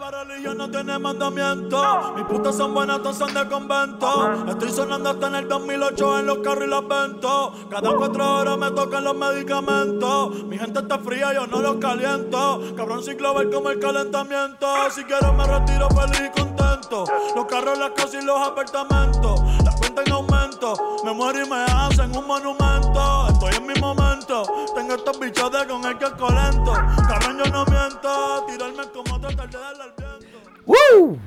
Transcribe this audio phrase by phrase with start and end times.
[0.00, 2.12] La no tiene mandamiento.
[2.16, 4.44] Mis putas son buenas, todas son de convento.
[4.48, 7.52] Estoy sonando hasta en el 2008 en los carros y los ventos.
[7.70, 10.42] Cada cuatro horas me tocan los medicamentos.
[10.44, 12.60] Mi gente está fría, yo no los caliento.
[12.76, 14.66] Cabrón ciclo ver como el calentamiento.
[14.90, 17.04] Si quiero me retiro feliz y contento.
[17.36, 19.40] Los carros, las casas y los apartamentos.
[19.64, 20.74] La cuenta en aumento.
[21.04, 23.28] Me muero y me hacen un monumento.
[23.28, 24.03] Estoy en mi momento.
[24.26, 26.72] Tengo estos bichos de con el que colento.
[26.72, 28.46] Cabrón, yo no miento.
[28.46, 30.40] Tirarme como tratar de darle al viento.
[30.64, 31.18] ¡Woo!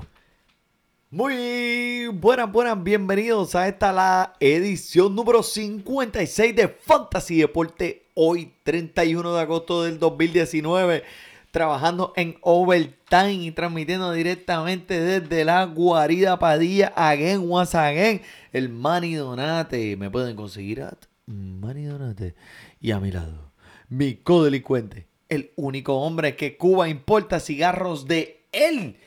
[1.11, 9.31] Muy buenas, buenas, bienvenidos a esta la edición número 56 de Fantasy Deporte, hoy 31
[9.35, 11.03] de agosto del 2019,
[11.51, 19.13] trabajando en Overtime y transmitiendo directamente desde la guarida Padilla, again, once again, el Manny
[19.13, 22.35] Donate, me pueden conseguir a Manny Donate
[22.79, 23.51] y a mi lado,
[23.89, 28.97] mi codelincuente, el único hombre que Cuba importa cigarros de él.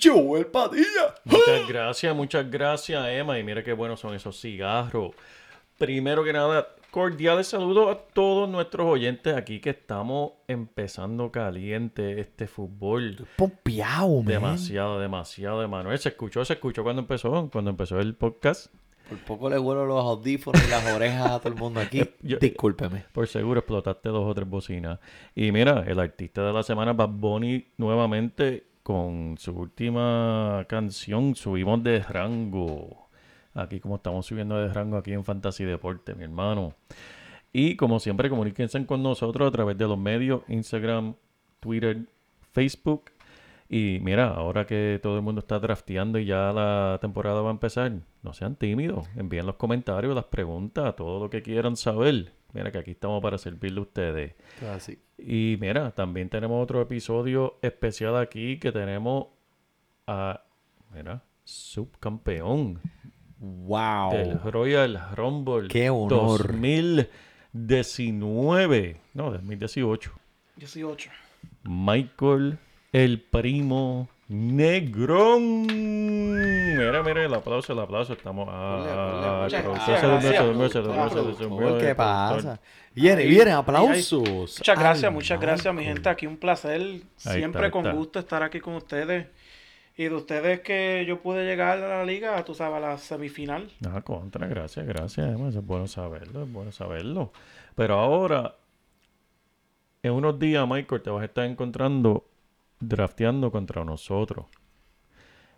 [0.00, 1.14] Joel Padilla.
[1.24, 3.38] Muchas gracias, muchas gracias, Emma.
[3.38, 5.12] Y mira qué buenos son esos cigarros.
[5.76, 12.46] Primero que nada, cordiales saludos a todos nuestros oyentes aquí que estamos empezando caliente este
[12.46, 13.26] fútbol.
[13.36, 14.24] Pompeado, man.
[14.26, 15.98] Demasiado, demasiado, Emanuel.
[15.98, 18.72] Se escuchó, se escuchó cuando empezó, cuando empezó el podcast.
[19.08, 22.02] Por poco le vuelo los audífonos y las orejas a todo el mundo aquí.
[22.22, 23.04] Yo- Discúlpeme.
[23.12, 24.98] Por seguro explotaste dos o tres bocinas.
[25.34, 31.82] Y mira, el artista de la semana, Bad Bunny, nuevamente con su última canción, subimos
[31.82, 33.08] de rango.
[33.54, 36.74] Aquí como estamos subiendo de rango aquí en Fantasy Deporte, mi hermano.
[37.52, 41.14] Y como siempre, comuníquense con nosotros a través de los medios, Instagram,
[41.60, 41.98] Twitter,
[42.52, 43.04] Facebook.
[43.70, 47.52] Y mira, ahora que todo el mundo está drafteando y ya la temporada va a
[47.52, 47.92] empezar,
[48.22, 52.32] no sean tímidos, envíen los comentarios, las preguntas, todo lo que quieran saber.
[52.54, 54.34] Mira que aquí estamos para servirle a ustedes.
[54.74, 54.98] Así.
[55.18, 59.26] Y mira, también tenemos otro episodio especial aquí que tenemos
[60.06, 60.42] a,
[60.94, 62.80] mira, subcampeón
[63.40, 64.12] Wow.
[64.12, 66.38] del Royal Rumble Qué honor.
[67.52, 70.10] 2019, no, 2018.
[70.56, 71.10] 18.
[71.64, 72.58] Michael,
[72.92, 75.66] el primo Negrón.
[75.66, 78.12] Mira, mira, el aplauso, el aplauso.
[78.12, 78.46] Estamos.
[78.50, 80.02] Ah, Muchas gracias,
[81.80, 82.60] ¿Qué pasa?
[82.94, 84.58] Viene, viene, aplausos.
[84.58, 86.08] Muchas gracias, muchas gracias, mi gente.
[86.10, 87.00] Aquí un placer.
[87.16, 89.26] Siempre con gusto estar aquí con ustedes.
[89.96, 93.68] Y de ustedes que yo pude llegar a la liga, tú sabes, a la semifinal.
[93.90, 95.28] Ah, contra, gracias, gracias.
[95.28, 97.32] Eso es bueno saberlo, es bueno saberlo.
[97.74, 98.54] Pero ahora,
[100.02, 102.27] en unos días, Michael, te vas a estar encontrando
[102.80, 104.46] drafteando contra nosotros.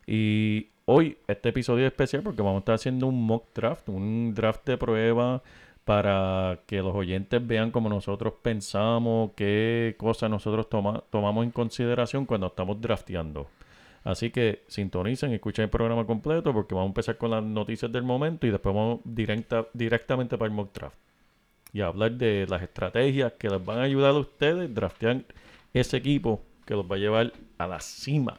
[0.07, 4.35] Y hoy, este episodio es especial porque vamos a estar haciendo un mock draft, un
[4.35, 5.43] draft de prueba
[5.85, 12.27] para que los oyentes vean cómo nosotros pensamos, qué cosas nosotros toma- tomamos en consideración
[12.27, 13.49] cuando estamos drafteando.
[14.03, 18.03] Así que sintonicen escuchen el programa completo porque vamos a empezar con las noticias del
[18.03, 20.97] momento y después vamos directa, directamente para el mock draft.
[21.73, 25.23] Y hablar de las estrategias que les van a ayudar a ustedes draftear
[25.73, 28.39] ese equipo que los va a llevar a la cima.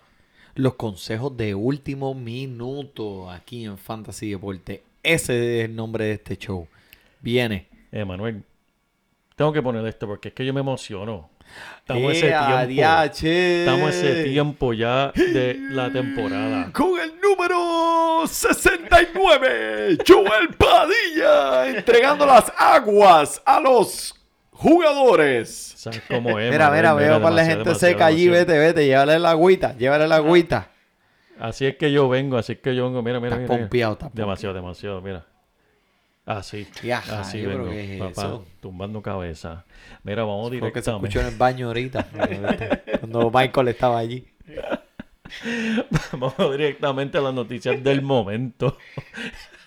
[0.55, 4.83] Los consejos de último minuto aquí en Fantasy Deporte.
[5.03, 6.65] Ese es el nombre de este show.
[7.19, 7.67] Viene.
[7.91, 8.41] Emanuel,
[9.35, 11.29] tengo que poner esto porque es que yo me emociono.
[11.79, 12.67] Estamos ese ¡Ea,
[13.11, 13.27] tiempo.
[13.27, 16.71] Estamos ese tiempo ya de la temporada.
[16.71, 24.20] Con el número 69, Joel Padilla, entregando las aguas a los
[24.61, 25.73] jugadores.
[25.77, 26.51] ¿Sabes cómo es?
[26.51, 30.07] Mira, mira, veo para la demasiado, gente seca allí, vete, vete, llévale la agüita, llévale
[30.07, 30.69] la agüita.
[31.39, 33.01] Así es que yo vengo, así es que yo vengo.
[33.01, 33.59] Mira, mira, Estás mira.
[33.61, 35.25] pompeado, estás Demasiado, demasiado, mira.
[36.23, 36.67] Así.
[36.83, 38.45] Ya, así pero vengo, ¿qué es papá, eso?
[38.61, 39.65] tumbando cabeza.
[40.03, 41.07] Mira, vamos Creo que se directamente.
[41.07, 42.07] escuchó en el baño ahorita,
[42.99, 44.27] cuando Michael estaba allí.
[46.11, 48.77] Vamos directamente a las noticias del momento.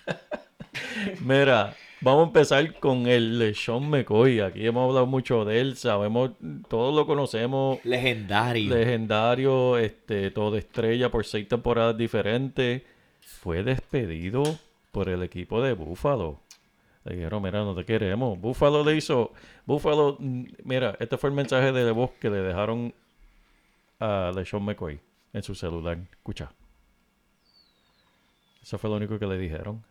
[1.21, 4.39] Mira, vamos a empezar con el Sean McCoy.
[4.39, 6.31] Aquí hemos hablado mucho de él, sabemos,
[6.67, 7.79] todos lo conocemos.
[7.83, 8.75] Legendario.
[8.75, 12.83] Legendario, este, todo estrella por seis temporadas diferentes.
[13.21, 14.43] Fue despedido
[14.91, 16.39] por el equipo de Buffalo.
[17.03, 18.39] Le dijeron, mira, no te queremos.
[18.39, 19.31] Buffalo le hizo.
[19.65, 22.93] Buffalo, mm, mira, este fue el mensaje de voz que le dejaron
[23.99, 24.99] a LeSean McCoy
[25.33, 25.99] en su celular.
[26.11, 26.51] Escucha.
[28.61, 29.83] Eso fue lo único que le dijeron.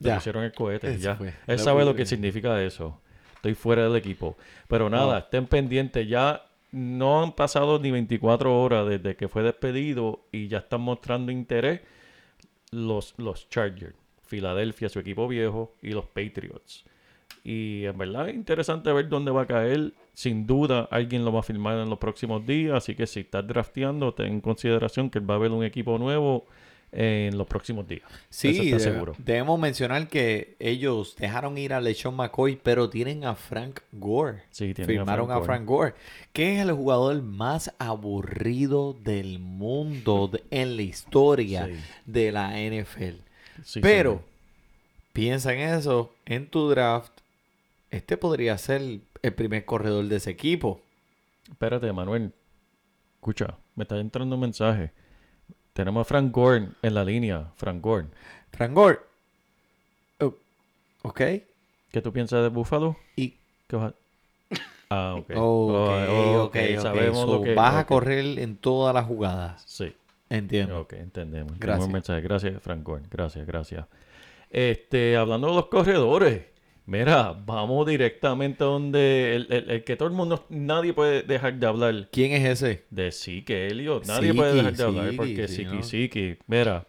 [0.00, 0.14] Le Ya.
[0.16, 0.90] pusieron el cohete.
[0.90, 1.16] Eso Ya.
[1.16, 1.34] fue.
[1.46, 3.00] Él sabe lo que- que significa eso.
[3.36, 4.36] Estoy fuera del equipo.
[4.68, 5.18] Pero nada, No.
[5.18, 6.06] estén pendientes.
[6.08, 11.32] Ya no han pasado ni 24 horas desde que fue despedido y ya están mostrando
[11.32, 11.80] interés
[12.70, 13.94] los, los Chargers,
[14.26, 16.84] Filadelfia, su equipo viejo, y los Patriots.
[17.44, 19.92] Y en verdad es interesante ver dónde va a caer.
[20.12, 22.74] Sin duda, alguien lo va a firmar en los próximos días.
[22.76, 26.46] Así que si estás drafteando, ten en consideración que va a haber un equipo nuevo
[26.90, 28.02] en los próximos días.
[28.30, 29.14] Sí, está seguro.
[29.18, 34.42] debemos mencionar que ellos dejaron ir a LeSean McCoy, pero tienen a Frank Gore.
[34.50, 35.94] Sí, tienen a Firmaron Frank a Frank Gore,
[36.32, 41.72] que es el jugador más aburrido del mundo de- en la historia Sí.
[42.06, 43.20] de la NFL.
[43.64, 44.22] Sí, pero
[45.12, 47.12] piensa en eso, en tu draft,
[47.90, 48.80] este podría ser
[49.22, 50.80] el primer corredor de ese equipo.
[51.50, 52.32] Espérate, Manuel.
[53.16, 54.90] Escucha, me está entrando un mensaje.
[55.78, 57.52] Tenemos a Frank Gore en la línea.
[57.54, 58.06] Frank Gore.
[58.50, 58.98] Frank Gore.
[60.18, 60.34] Oh,
[61.02, 61.18] ok.
[61.92, 62.96] ¿Qué tú piensas de Buffalo?
[63.14, 63.36] Y
[63.68, 64.56] ¿Qué vas a-
[64.90, 65.30] Ah, ok.
[65.30, 66.82] Ok, Oh, ok, ok.
[66.82, 67.54] Sabemos So, lo que...
[67.54, 69.62] vas a correr en todas las jugadas.
[69.68, 69.94] Sí.
[70.28, 70.80] Entiendo.
[70.80, 71.56] Ok, entendemos.
[71.60, 71.86] Gracias.
[71.86, 72.20] un mensaje.
[72.22, 73.04] Gracias, Frank Gore.
[73.08, 73.86] Gracias, gracias.
[74.50, 76.42] Este, hablando de los corredores.
[76.90, 81.52] Mira, vamos directamente a donde el, el- el que todo el mundo, nadie puede dejar
[81.54, 82.86] de hablar ¿Quién es ese?
[82.88, 84.06] de Siki Elliot.
[84.06, 85.82] Nadie Siki, puede dejar de hablar Siki, porque sí, Siki, ¿no?
[85.82, 86.38] Siki.
[86.46, 86.86] Mira,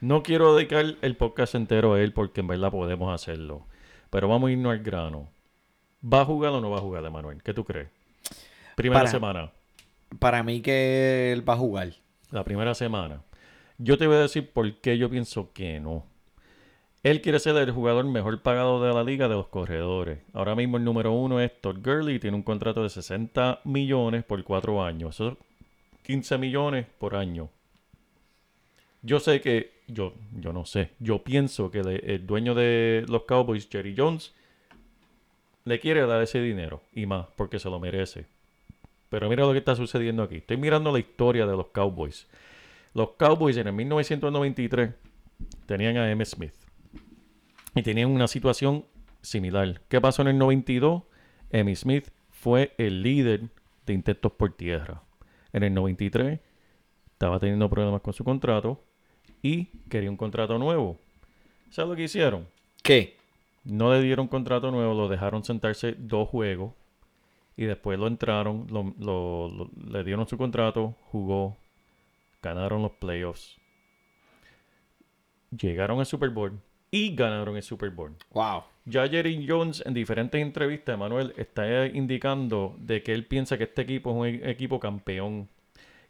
[0.00, 3.66] no quiero dedicar el podcast entero a él porque en verdad podemos hacerlo.
[4.08, 5.28] Pero vamos a irnos al grano.
[6.02, 7.42] ¿Va a jugar o no va a jugar, Emanuel?
[7.42, 7.88] ¿Qué tú crees?
[8.76, 9.50] Primera Para- semana.
[10.18, 11.92] Para mí que él va a jugar.
[12.30, 13.20] La primera semana.
[13.78, 16.04] Yo te voy a decir por qué yo pienso que no.
[17.02, 20.18] Él quiere ser el jugador mejor pagado de la liga de los corredores.
[20.34, 24.42] Ahora mismo el número uno es Todd Gurley tiene un contrato de 60 millones por
[24.44, 25.14] cuatro años.
[25.14, 25.34] Eso es
[26.02, 27.48] 15 millones por año.
[29.00, 33.66] Yo sé que, yo, yo no sé, yo pienso que el dueño de los Cowboys,
[33.70, 34.34] Jerry Jones,
[35.64, 38.26] le quiere dar ese dinero y más porque se lo merece.
[39.08, 40.36] Pero mira lo que está sucediendo aquí.
[40.36, 42.26] Estoy mirando la historia de los Cowboys.
[42.92, 44.90] Los Cowboys en el 1993
[45.64, 46.22] tenían a M.
[46.26, 46.59] Smith.
[47.74, 48.84] Y tenían una situación
[49.22, 49.80] similar.
[49.88, 51.02] ¿Qué pasó en el 92?
[51.50, 51.74] M.
[51.76, 53.48] Smith fue el líder
[53.86, 55.02] de intentos por tierra.
[55.52, 56.40] En el 93
[57.12, 58.82] estaba teniendo problemas con su contrato
[59.42, 60.98] y quería un contrato nuevo.
[61.70, 62.48] ¿Sabes lo que hicieron?
[62.82, 63.16] ¿Qué?
[63.64, 66.72] No le dieron contrato nuevo, lo dejaron sentarse dos juegos
[67.56, 71.58] y después lo entraron, lo- lo- lo- le dieron su contrato, jugó,
[72.42, 73.58] ganaron los playoffs,
[75.50, 76.58] llegaron al Super Bowl
[76.90, 78.14] y ganaron el Super Bowl.
[78.32, 78.64] Wow.
[78.84, 83.82] Ya Jerry Jones en diferentes entrevistas, Manuel, está indicando de que él piensa que este
[83.82, 85.48] equipo es un e- equipo campeón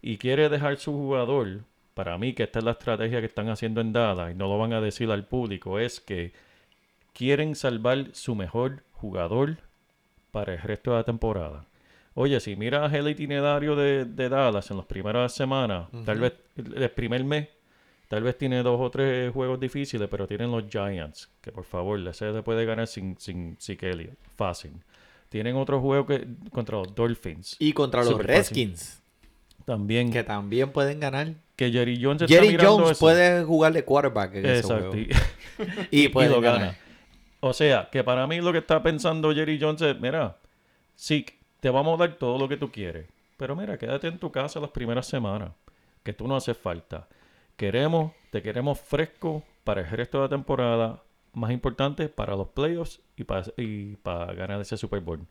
[0.01, 1.61] y quiere dejar su jugador,
[1.95, 4.57] para mí que esta es la estrategia que están haciendo en Dallas y no lo
[4.59, 6.33] van a decir al público, es que
[7.13, 9.59] quieren salvar su mejor jugador
[10.31, 11.67] para el resto de la temporada.
[12.15, 16.83] Oye, si miras el itinerario de, de Dallas en las primeras semanas, tal vez el
[16.83, 17.49] el primer mes,
[18.11, 21.97] tal vez tiene dos o tres juegos difíciles, pero tienen los Giants, que por favor,
[22.09, 24.73] ese se puede ganar sin, sin Zeke Elliott, fácil.
[25.29, 28.27] Tienen otro juego que, contra los Dolphins, Y contra los fácil.
[28.27, 29.01] Redskins,
[29.65, 31.35] también, que también pueden ganar.
[31.55, 32.99] que Jerry Jones está Jerry mirando Jones eso.
[33.01, 34.97] puede jugar de quarterback en ese Exacto, juego.
[34.97, 35.09] y-
[35.93, 36.61] Y, y lo ganar.
[36.61, 36.77] gana.
[37.39, 40.37] O sea, que para mí lo que está pensando Jerry Jones es, mira,
[40.97, 41.25] sí,
[41.61, 44.59] te vamos a dar todo lo que tú quieres, pero mira, quédate en tu casa
[44.59, 45.53] las primeras semanas,
[46.03, 47.07] que tú no haces falta.
[47.61, 51.03] Queremos, te queremos fresco para el resto de la temporada,
[51.35, 55.27] más importante para los playoffs y para, ganar ese Super Bowl.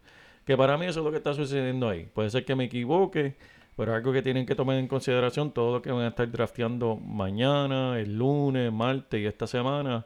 [0.45, 2.07] Que para mí eso es lo que está sucediendo ahí.
[2.13, 3.35] Puede ser que me equivoque,
[3.75, 6.97] pero algo que tienen que tomar en consideración todo lo que van a estar drafteando
[6.97, 10.05] mañana, el lunes, martes y esta semana.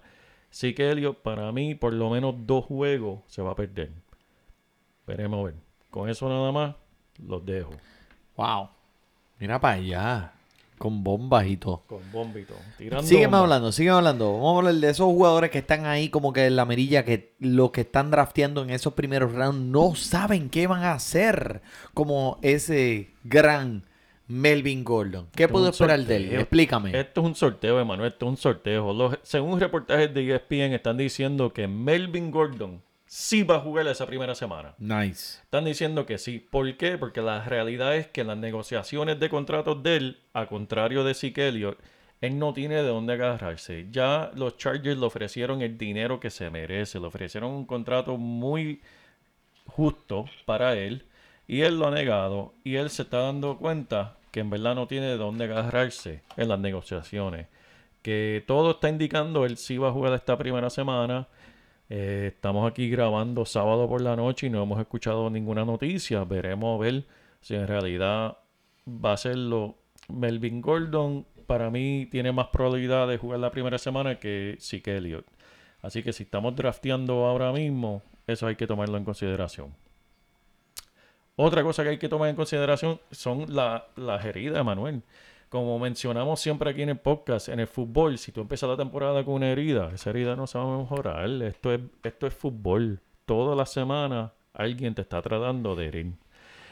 [0.49, 3.91] Sí que Elliot, para mí, por lo menos dos juegos se va a perder.
[5.05, 5.55] Veremos a ver.
[5.89, 6.73] Con eso nada más,
[7.21, 7.71] los dejo.
[8.37, 8.69] Wow.
[9.39, 10.32] Mira para allá.
[10.83, 11.83] Con bombas y todo.
[11.87, 12.53] Con bombito.
[12.77, 13.41] Tirando Sígueme bombas.
[13.43, 14.33] hablando, sígueme hablando.
[14.33, 17.35] Vamos a hablar de esos jugadores que están ahí como que en la mirilla, que
[17.39, 21.61] los que están drafteando en esos primeros rounds no saben qué van a hacer.
[21.93, 23.85] Como ese gran
[24.27, 25.27] Melvin Gordon.
[25.33, 26.21] ¿Qué Esto puedo esperar de él?
[26.23, 26.39] sorteo.
[26.41, 26.99] Explícame.
[26.99, 28.11] Esto es un sorteo, Emanuel.
[28.11, 28.93] Esto es un sorteo.
[28.93, 32.81] Los- según reportajes de ESPN, están diciendo que Melvin Gordon
[33.13, 34.73] sí va a jugar esa primera semana.
[34.79, 35.39] Nice.
[35.43, 36.39] Están diciendo que sí.
[36.39, 36.97] ¿Por qué?
[36.97, 41.47] Porque la realidad es que las negociaciones de contratos de él, a contrario de Zeke
[41.47, 41.77] Elliott,
[42.21, 43.85] él no tiene de dónde agarrarse.
[43.91, 46.99] Ya los Chargers le ofrecieron el dinero que se merece.
[46.99, 48.81] Le ofrecieron un contrato muy
[49.67, 51.05] justo para él.
[51.47, 52.55] Y él lo ha negado.
[52.63, 56.49] Y él se está dando cuenta que en verdad no tiene de dónde agarrarse en
[56.49, 57.45] las negociaciones.
[58.01, 61.27] Que todo está indicando él sí va a jugar esta primera semana.
[61.95, 66.23] Eh, estamos aquí grabando sábado por la noche y no hemos escuchado ninguna noticia.
[66.23, 67.03] Veremos a ver
[67.39, 68.35] si en realidad
[68.87, 69.75] va a serlo.
[70.09, 75.25] Melvin Gordon para mí tiene más probabilidad de jugar la primera semana que Zeke Elliott.
[75.83, 79.75] Así que si estamos drafteando ahora mismo, eso hay que tomarlo en consideración.
[81.35, 85.03] Otra cosa que hay que tomar en consideración son la- las heridas, Manuel.
[85.53, 89.23] Como mencionamos siempre aquí en el podcast, en el fútbol, si tú empiezas la temporada
[89.23, 91.29] con una herida, esa herida no se va a mejorar.
[91.43, 92.99] Esto es, esto es fútbol.
[93.27, 96.13] Toda la semana alguien te está tratando de herir.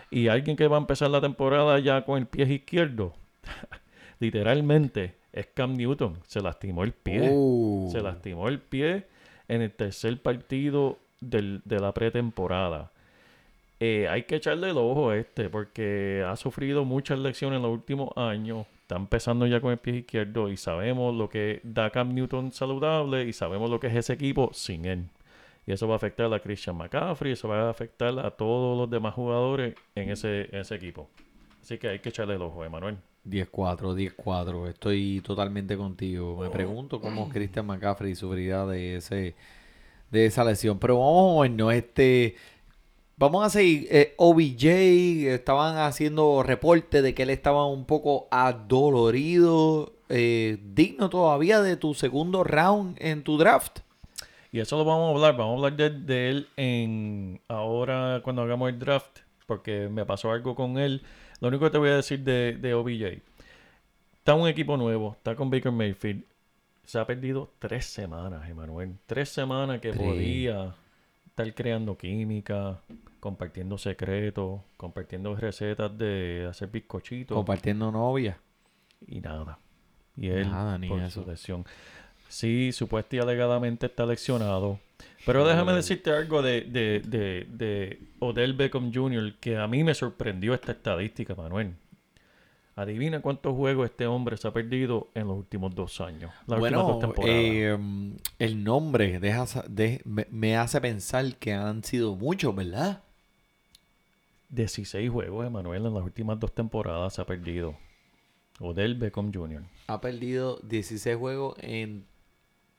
[0.10, 3.14] Y alguien que va a empezar la temporada ya con el pie izquierdo,
[4.20, 6.18] literalmente, es Cam Newton.
[6.26, 7.30] Se lastimó el pie.
[7.32, 7.88] Uh.
[7.92, 9.06] Se lastimó el pie
[9.48, 12.92] en el tercer partido del- de la pretemporada.
[13.84, 17.72] Eh, hay que echarle el ojo a este porque ha sufrido muchas lecciones en los
[17.72, 18.68] últimos años.
[18.84, 23.26] Está empezando ya con el pie izquierdo y sabemos lo que da Cam Newton saludable
[23.26, 25.10] y sabemos lo que es ese equipo sin él.
[25.66, 28.88] Y eso va a afectar a Christian McCaffrey, eso va a afectar a todos los
[28.88, 31.10] demás jugadores en ese, en ese equipo.
[31.60, 32.98] Así que hay que echarle el ojo, Emanuel.
[33.28, 34.70] 10-4, 10-4.
[34.70, 36.40] Estoy totalmente contigo.
[36.40, 39.34] Me pregunto cómo Christian McCaffrey sufrirá de ese
[40.12, 40.78] de esa lesión.
[40.78, 41.74] Pero vamos a movernos.
[41.74, 42.36] Este,
[43.18, 43.88] vamos a seguir.
[43.92, 44.66] Eh, OBJ
[45.34, 49.94] estaban haciendo reporte de que él estaba un poco adolorido.
[50.10, 53.80] eh, digno todavía de tu segundo round en tu draft.
[54.52, 55.38] Y eso lo vamos a hablar.
[55.38, 59.20] Vamos a hablar de, de él en ahora cuando hagamos el draft.
[59.48, 61.02] Porque me pasó algo con él.
[61.40, 63.22] Lo único que te voy a decir de, de OBJ.
[64.18, 65.14] Está un equipo nuevo.
[65.18, 66.24] Está con Baker Mayfield.
[66.86, 68.96] Se ha perdido tres semanas, Emanuel.
[69.06, 70.76] Tres semanas que podía
[71.32, 72.80] estar creando química,
[73.20, 78.38] compartiendo secretos, compartiendo recetas de hacer bizcochitos Compartiendo novia.
[79.08, 79.58] y nada.
[80.16, 81.24] Y él, Nada, ni por eso.
[81.24, 81.66] su lesión.
[82.28, 84.80] Sí, supuestamente y alegadamente está leccionado.
[85.26, 89.36] Pero déjame decirte algo de, de, de, de Odell Beckham Jr.
[89.40, 91.74] que a mí me sorprendió esta estadística, Manuel.
[92.82, 96.32] Adivina cuántos juegos este hombre se ha perdido en los últimos dos años.
[96.48, 97.36] Las últimas dos Bueno, temporadas.
[97.44, 102.56] eh, mm, el nombre deja sa- de- me, me hace pensar que han sido muchos,
[102.56, 103.04] ¿verdad?
[104.50, 107.76] 16 juegos, Emanuel, en las últimas dos temporadas se ha perdido.
[108.60, 109.64] Odell Beckham Jr.
[109.88, 112.06] Ha perdido 16 juegos en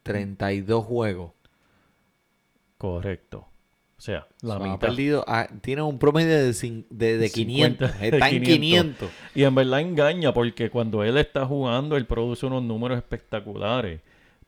[0.03, 1.33] 32 juegos.
[2.79, 3.47] Correcto.
[4.03, 4.79] O sea, la sea, ha mitad.
[4.81, 7.89] perdido, ah, tiene un promedio de, cin- de, de 500.
[7.93, 8.59] 50, Está en 500.
[8.59, 9.11] 500.
[9.37, 14.01] Y en verdad engaña porque cuando él está jugando, él produce unos números espectaculares.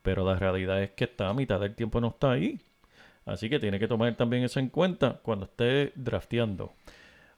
[0.02, 2.58] Pero la realidad es que está a mitad del tiempo no está ahí.
[3.26, 6.72] Así que tiene que tomar también eso en cuenta cuando esté drafteando.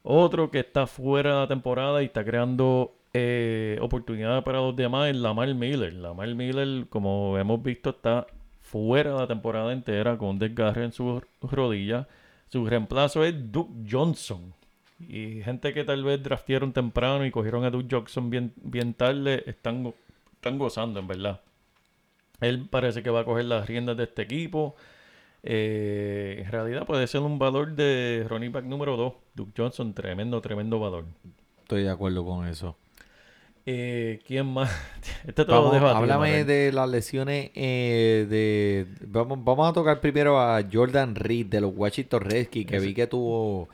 [0.01, 5.09] Otro que está fuera de la temporada y está creando eh, oportunidades para los demás
[5.11, 5.93] es Lamar Miller.
[5.93, 8.25] Lamar Miller, como hemos visto, está
[8.69, 12.07] fuera la temporada entera con desgarre en su rodilla.
[12.49, 14.53] Su reemplazo es Duke Johnson.
[14.99, 19.43] Y gente que tal vez draftearon temprano y cogieron a Duke Johnson bien, bien tarde,
[19.45, 19.93] están,
[20.33, 21.41] están gozando, en verdad.
[22.41, 24.75] Él parece que va a coger las riendas de este equipo.
[25.43, 29.13] Eh, en realidad puede ser un valor de running back número 2.
[29.33, 31.05] Duke Johnson, tremendo, tremendo valor.
[31.59, 32.75] Estoy de acuerdo con eso.
[33.69, 34.71] Eh, ¿Quién más?
[35.27, 38.87] Este Vamos, ti, háblame de las lesiones eh, de...
[39.07, 42.93] Vamos, vamos a tocar primero a Jordan Reed de los Washington Redskins, que Ese- vi
[42.93, 43.67] que tuvo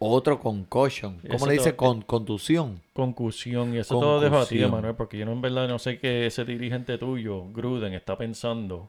[0.00, 1.18] otro concussion.
[1.20, 1.70] ¿Cómo Eso le dice?
[1.70, 2.80] to- Con, contusión.
[2.92, 3.74] Concusión.
[3.74, 4.70] Y eso ti, Concusión.
[4.72, 8.88] Manuel, porque yo no en verdad no sé que ese dirigente tuyo, Gruden, está pensando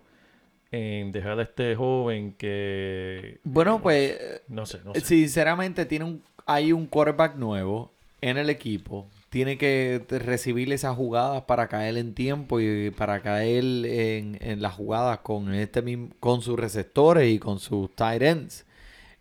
[0.71, 3.37] en dejar a este joven que...
[3.43, 5.01] Bueno, pues No sé, no sé.
[5.01, 7.91] Sinceramente, tiene un, hay un quarterback nuevo
[8.21, 9.05] en el equipo.
[9.29, 14.73] Tiene que recibir esas jugadas para caer en tiempo y para caer en, en las
[14.73, 18.65] jugadas con este mismo, con sus receptores y con sus tight ends.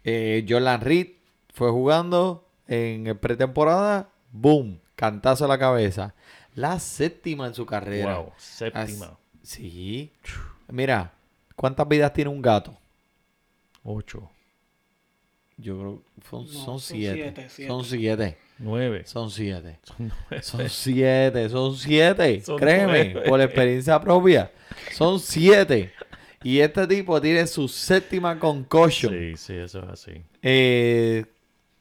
[0.04, 1.08] Eh, Jordan Reed
[1.52, 6.14] fue jugando en pretemporada, boom, cantazo a la cabeza.
[6.54, 8.18] La séptima en su carrera.
[8.18, 9.06] Wow, séptima.
[9.06, 9.12] As-
[9.42, 10.10] Sí.
[10.68, 11.12] Mira,
[11.56, 12.76] ¿cuántas vidas tiene un gato?
[13.84, 14.30] Ocho,
[15.56, 17.14] Yo creo que son, No, son son siete.
[17.22, 17.68] siete, siete.
[17.70, 18.36] Son siete.
[18.58, 19.02] Nueve.
[19.04, 19.78] Son siete.
[19.84, 20.42] Son nueve.
[20.42, 21.48] Son siete.
[21.48, 22.40] Son siete.
[22.40, 23.28] Son Créeme, nueve.
[23.28, 24.50] por experiencia propia.
[24.92, 25.92] Son siete.
[26.42, 29.12] Y este tipo tiene su séptima concussion.
[29.12, 30.22] Sí, sí, eso es así.
[30.42, 31.24] Eh,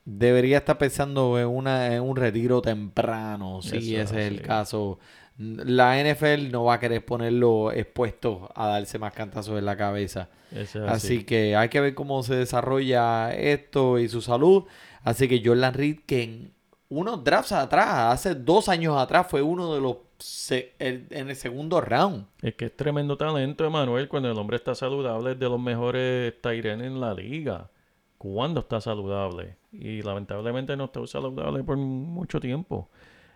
[0.04, 4.44] debería estar pensando en, una, en un retiro temprano, si ese es el sí.
[4.44, 5.00] caso.
[5.38, 10.30] La NFL no va a querer ponerlo expuesto a darse más cantazos en la cabeza.
[10.52, 14.64] Es Así que hay que ver cómo se desarrolla esto y su salud.
[15.04, 16.57] Así que Jordan Reed, que en
[16.89, 21.36] unos drafts atrás, hace dos años atrás, fue uno de los se- el- en el
[21.36, 22.25] segundo round.
[22.41, 26.34] Es que es tremendo talento, Emanuel, cuando el hombre está saludable, es de los mejores
[26.41, 27.70] Tyren en la liga.
[28.17, 29.58] Cuando está saludable.
[29.72, 32.89] Y lamentablemente no está saludable por mucho tiempo.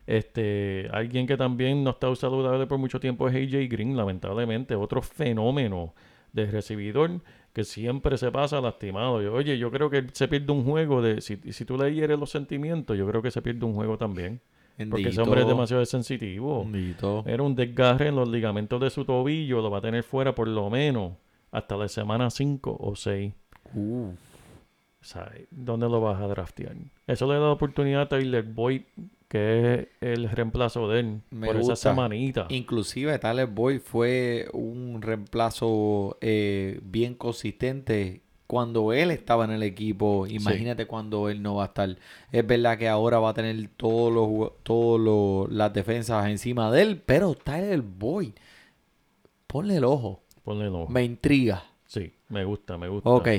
[0.08, 5.04] Este, alguien que también no está saludable por mucho tiempo es AJ Green, lamentablemente, otro
[5.04, 5.94] fenómeno
[6.34, 7.22] de recibidor
[7.54, 9.22] que siempre se pasa lastimado.
[9.22, 12.18] Yo, oye, yo creo que se pierde un juego de si, si tú le hieres
[12.18, 14.42] los sentimientos, yo creo que se pierde un juego también.
[14.90, 16.64] Porque ese hombre es demasiado sensitivo.
[16.64, 17.24] Bendito.
[17.28, 20.48] Era un desgarre en los ligamentos de su tobillo, lo va a tener fuera por
[20.48, 21.14] lo menos
[21.52, 23.34] hasta la semana 5 o 6.
[23.76, 24.14] Uh, O
[25.04, 26.76] sea, ¿dónde lo vas a draftear?
[27.06, 28.82] Eso le da la oportunidad a Tyler Boyd,
[29.32, 32.48] que es el reemplazo de él, Me por esa semanita.
[32.50, 40.28] Inclusive Tyler Boyd fue un reemplazo eh, bien consistente cuando él estaba en el equipo.
[40.28, 41.96] Imagínate cuando él no va a estar.
[42.34, 46.82] Es verdad que ahora va a tener todos los todos los- las defensas encima de
[46.82, 48.34] él, pero Tyler Boyd,
[49.48, 50.24] ponle el ojo.
[50.44, 50.92] Ponle el ojo.
[50.92, 51.64] Me intriga.
[51.86, 53.10] Sí, me gusta, me gusta.
[53.10, 53.30] Ok.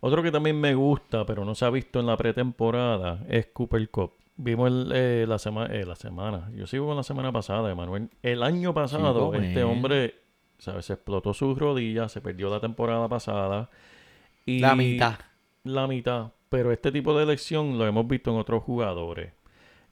[0.00, 3.88] Otro que también me gusta, pero no se ha visto en la pretemporada, es Cooper
[3.90, 4.12] Cup.
[4.44, 8.08] Vimos el, eh, la, sema- eh, la semana, yo sigo con la semana pasada, Emanuel.
[8.22, 10.14] El año pasado, Chico, este hombre,
[10.58, 10.86] ¿sabes?
[10.86, 13.70] Se explotó sus rodillas, se perdió la temporada pasada.
[14.44, 15.14] Y La mitad.
[15.62, 16.32] La mitad.
[16.48, 19.32] Pero este tipo de lesión lo hemos visto en otros jugadores.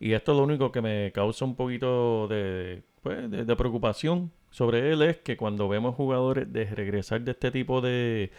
[0.01, 4.33] Y esto es lo único que me causa un poquito de, pues, de, de preocupación
[4.51, 8.33] sobre él es que cuando vemos jugadores de regresar de este tipo de,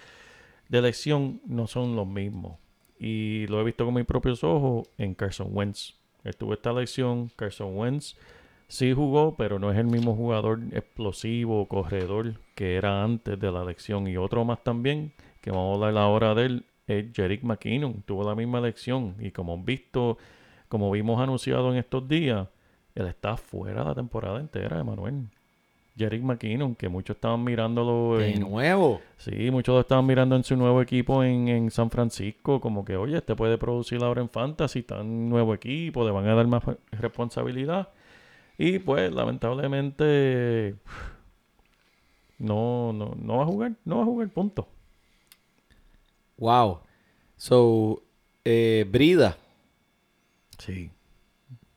[0.68, 2.58] de lesión no son los mismos.
[3.00, 5.96] Y lo he visto con mis propios ojos en Carson Wentz.
[6.24, 8.16] Estuvo esta lesión, Carson Wentz
[8.72, 13.66] sí jugó, pero no es el mismo jugador explosivo, corredor que era antes de la
[13.66, 14.08] lesión.
[14.08, 18.02] Y otro más también, que vamos a hablar ahora de él, es Jerick McKinnon.
[18.04, 20.18] Tuvo la misma lesión y como visto,
[20.70, 22.48] como vimos anunciado en estos días,
[22.96, 25.28] él está fuera la temporada entera, Emanuel.
[25.98, 29.02] Jerick McKinnon, que muchos estaban mirándolo De en, nuevo.
[29.18, 32.96] Sí, muchos lo estaban mirando en su nuevo equipo en, en San Francisco, como que,
[32.96, 36.48] oye, este puede producir ahora en Fantasy, está en nuevo equipo, le van a dar
[36.48, 37.90] más responsabilidad.
[38.58, 40.76] Y pues, lamentablemente,
[42.38, 44.68] no, no, no va a jugar, no va a jugar, punto.
[46.38, 46.80] Wow.
[47.38, 48.04] So,
[48.46, 49.38] eh, Brida.
[50.58, 50.92] Sí.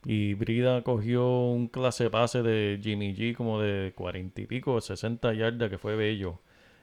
[0.07, 5.33] Y Brida cogió un clase pase de Jimmy G como de cuarenta y pico, 60
[5.35, 6.39] yardas, que fue bello.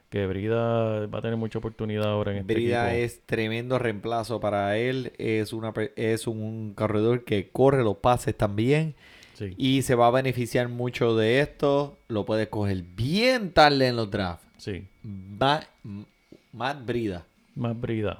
[0.09, 3.05] Que Brida va a tener mucha oportunidad ahora en este Brida equipo.
[3.05, 5.13] es tremendo reemplazo para él.
[5.17, 8.93] Es, una, es un corredor que corre los pases también.
[9.35, 9.53] Sí.
[9.57, 11.97] Y se va a beneficiar mucho de esto.
[12.09, 14.45] Lo puede coger bien tarde en los drafts.
[14.57, 14.85] Sí.
[15.03, 16.05] M-
[16.51, 17.25] Matt Brida.
[17.55, 18.19] Más brida.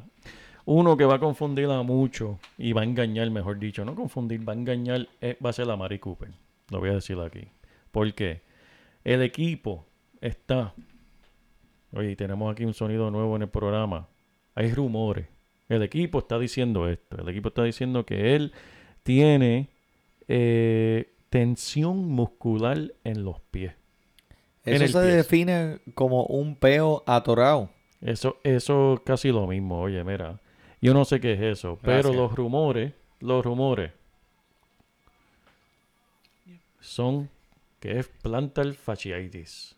[0.74, 4.48] Uno que va a confundir a mucho y va a engañar, mejor dicho, no confundir,
[4.48, 6.30] va a engañar, eh, va a ser la Mari Cooper.
[6.70, 7.46] Lo voy a decir aquí.
[7.92, 8.40] ¿Por qué?
[9.04, 9.86] El equipo
[10.22, 10.74] está.
[11.92, 14.08] Oye, tenemos aquí un sonido nuevo en el programa.
[14.56, 15.28] Hay rumores.
[15.68, 17.22] El equipo está diciendo esto.
[17.22, 18.54] El equipo está diciendo que él
[19.04, 19.68] tiene
[20.30, 23.74] eh, tensión muscular en los pies.
[24.64, 25.18] Eso se pie.
[25.18, 27.70] define como un peo atorado.
[28.00, 30.40] Eso, eso es casi lo mismo, oye, mira.
[30.82, 33.92] Yo no sé qué es eso, pero los rumores, los rumores
[36.80, 37.30] son
[37.80, 39.76] que es plantar fasciitis.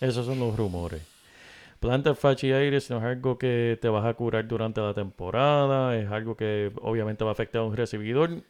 [0.00, 1.02] Esos son los rumores.
[1.80, 6.36] Plantar fasciitis no es algo que te vas a curar durante la temporada, es algo
[6.36, 8.42] que obviamente va a afectar a un recibidor.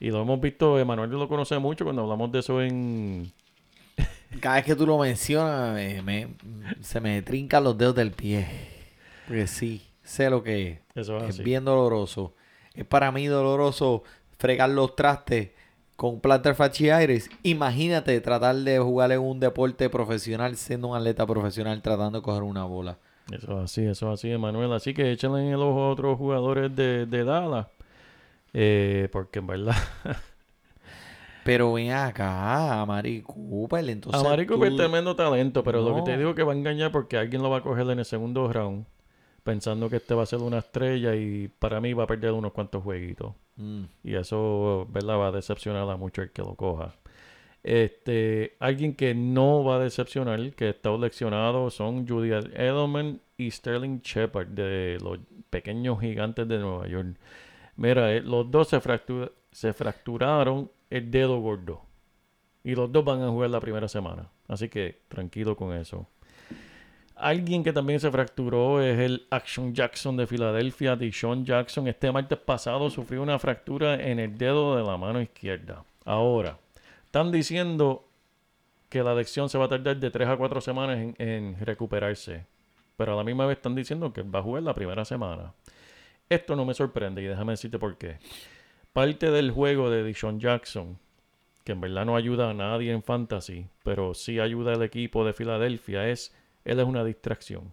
[0.00, 3.32] Y lo hemos visto, Emanuel lo conoce mucho cuando hablamos de eso en,
[4.40, 6.28] Cada vez que tú lo mencionas, me- me-
[6.82, 8.46] se me trincan los dedos del pie.
[9.26, 10.78] Porque sí, sé lo que es.
[10.94, 11.42] Eso es Es así.
[11.42, 12.34] bien doloroso.
[12.74, 14.04] Es para mí doloroso
[14.38, 15.50] fregar los trastes
[15.96, 17.28] con plantar fasciitis.
[17.42, 22.42] Imagínate tratar de jugar en un deporte profesional siendo un atleta profesional tratando de coger
[22.42, 22.98] una bola.
[23.32, 24.72] Eso es así, eso es así, Emanuel.
[24.72, 27.66] Así que échenle en el ojo a otros jugadores de, de Dallas.
[28.52, 29.74] Eh, porque en verdad,
[31.44, 33.88] Pero ven acá, a Mari Cooper.
[33.88, 36.52] Entonces a Mari Cooper tú- es tremendo talento, pero lo que te digo que va
[36.52, 38.86] a engañar porque alguien lo va a coger en el segundo round,
[39.44, 42.52] pensando que este va a ser una estrella y para mí va a perder unos
[42.52, 43.34] cuantos jueguitos.
[43.56, 43.84] Mm.
[44.02, 45.18] Y eso, ¿verdad?
[45.18, 46.94] Va a decepcionar a mucho el que lo coja.
[47.62, 54.00] Este, alguien que no va a decepcionar, que está leccionado, son Julian Edelman y Sterling
[54.00, 55.18] Shepard de los
[55.50, 57.16] pequeños gigantes de Nueva York.
[57.76, 58.80] Mira, eh, los dos se,
[59.50, 61.82] se fracturaron el dedo gordo.
[62.62, 64.30] Y los dos van a jugar la primera semana.
[64.48, 66.08] Así que tranquilo con eso.
[67.16, 71.86] Alguien que también se fracturó es el Action Jackson de Filadelfia, Deshaun Jackson.
[71.86, 75.84] Este martes pasado sufrió una fractura en el dedo de la mano izquierda.
[76.04, 76.58] Ahora,
[77.06, 78.08] están diciendo
[78.88, 82.46] que la adicción se va a tardar de 3 a 4 semanas en, en recuperarse.
[82.96, 85.52] Pero a la misma vez están diciendo que va a jugar la primera semana.
[86.28, 88.18] Esto no me sorprende y déjame decirte por qué.
[88.92, 90.98] Parte del juego de Deshaun Jackson,
[91.64, 95.32] que en verdad no ayuda a nadie en fantasy, pero sí ayuda al equipo de
[95.32, 97.72] Filadelfia, es él es una distracción.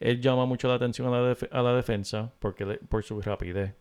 [0.00, 3.74] Él llama mucho la atención a la, defensa porque por su rapidez.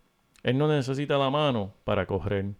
[0.44, 2.54] Él no necesita la mano para correr.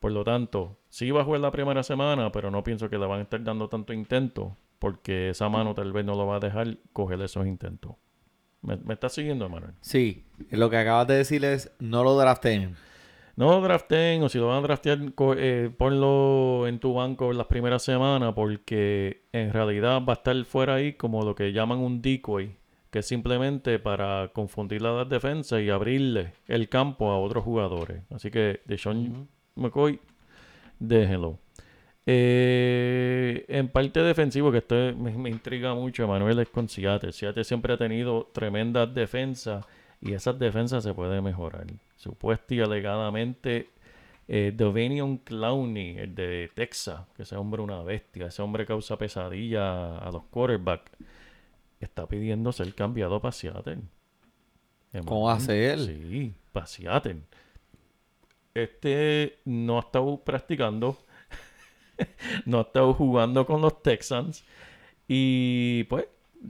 [0.00, 3.06] Por lo tanto, sí va a jugar la primera semana, pero no pienso que le
[3.06, 6.40] van a estar dando tanto intento porque esa mano tal vez no lo va a
[6.40, 7.96] dejar coger esos intentos.
[8.62, 9.74] ¿Me, me estás siguiendo, Manuel?
[9.80, 12.76] Sí, lo que acabas de decir es no lo drafteen.
[13.38, 14.98] No draften o si lo van a draftear,
[15.36, 20.44] eh, ponlo en tu banco en las primeras semanas porque en realidad va a estar
[20.44, 22.56] fuera ahí como lo que llaman un decoy,
[22.90, 28.02] que es simplemente para confundir a las defensas y abrirle el campo a otros jugadores.
[28.10, 30.00] Así que de Sean McCoy,
[30.80, 31.38] déjenlo.
[32.06, 37.12] Eh, en parte defensivo, que esto me, me intriga mucho, Emanuel, es con Seattle.
[37.12, 39.64] Seattle siempre ha tenido tremendas defensas
[40.00, 41.66] y esas defensas se pueden mejorar.
[41.96, 43.70] Supuesto y alegadamente,
[44.28, 48.96] eh, Dovanion Clowney, el de Texas, que ese hombre es una bestia, ese hombre causa
[48.96, 50.92] pesadilla a los quarterbacks,
[51.80, 53.82] está pidiendo ser cambiado para Seattle.
[55.04, 55.78] ¿Cómo a ser?
[55.80, 57.22] Sí, para Seattle.
[58.54, 60.98] Este no ha estado practicando,
[62.46, 64.44] no ha estado jugando con los Texans
[65.06, 66.06] y pues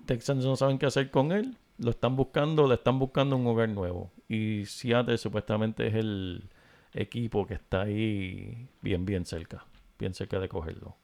[0.06, 1.56] Texans no saben qué hacer con él.
[1.78, 4.10] Lo están buscando, le están buscando un hogar nuevo.
[4.28, 6.48] Y Seattle supuestamente es el
[6.92, 9.64] equipo que está ahí bien, bien cerca,
[9.98, 10.96] bien cerca de cogerlo.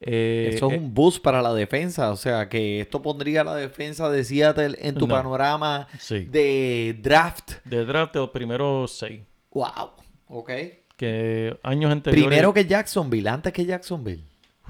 [0.00, 2.10] Eh, Eso es eh, un boost para la defensa.
[2.12, 5.14] O sea, que esto pondría la defensa de Seattle en tu No.
[5.14, 6.24] panorama Sí.
[6.26, 7.52] de draft.
[7.64, 9.22] de draft de los primeros seis.
[9.52, 9.92] Wow.
[10.28, 10.50] Ok.
[10.98, 12.26] Que años anteriores.
[12.28, 14.24] Primero que Jacksonville, antes que Jacksonville.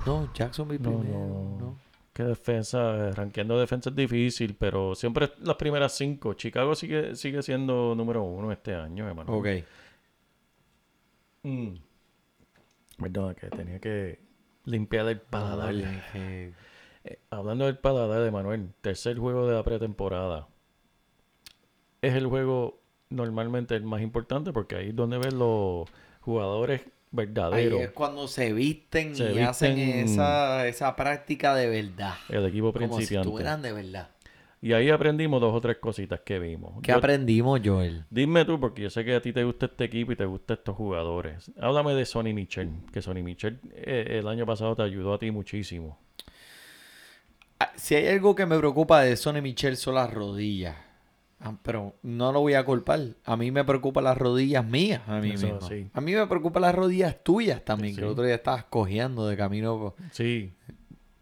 [0.05, 1.19] No, Jacksonville No, primero.
[1.19, 1.59] no.
[1.59, 1.79] no.
[2.17, 6.33] Que defensa, rankeando defensa es difícil, pero siempre las primeras cinco.
[6.33, 9.31] Chicago sigue, sigue siendo número uno este año, hermano.
[9.35, 9.49] Ok.
[11.43, 11.75] Mm.
[12.97, 14.19] Perdona, que tenía que
[14.65, 15.75] limpiar el paladar.
[16.15, 16.55] Eh,
[17.29, 20.49] hablando del paladar de Manuel, tercer juego de la pretemporada.
[22.01, 25.87] Es el juego normalmente el más importante porque ahí es donde ves los
[26.23, 26.81] jugadores
[27.21, 27.81] Ahí verdaderos.
[27.81, 32.15] es cuando se visten Se y hacen esa, esa práctica de verdad.
[32.29, 33.29] El equipo Como si principiante.
[33.29, 34.11] estuvieran de verdad.
[34.63, 36.81] Y ahí aprendimos dos o tres cositas que vimos.
[36.83, 38.05] ¿Qué Yo- aprendimos, Joel?
[38.11, 40.57] Dime tú, porque yo sé que a ti te gusta este equipo y te gustan
[40.57, 41.51] estos jugadores.
[41.61, 45.31] Háblame de Sonny Michel, que Sonny Michel eh, el año pasado te ayudó a ti
[45.31, 45.99] muchísimo.
[47.61, 50.77] Ah, Si hay algo que me preocupa de Sonny Michel son las rodillas.
[51.41, 53.01] Ah, Pero no lo voy a culpar.
[53.25, 55.03] A mí me preocupan las rodillas mías.
[55.07, 55.69] A mí Eso mismo.
[55.69, 55.89] sí.
[55.93, 57.95] A mí me preocupan las rodillas tuyas también.
[57.95, 58.01] Sí.
[58.01, 59.95] Que el otro día estabas cojeando de camino.
[60.13, 60.55] Sí,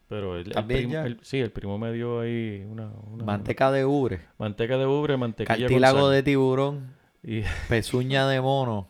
[0.09, 3.73] pero el, el También primo, el- sí, el primo me dio ahí una, una- Manteca
[3.73, 4.21] de ubre.
[4.39, 6.95] manteca de ubre, mantequilla Cartílago de tiburón.
[7.23, 8.89] Y- Pezuña de mono.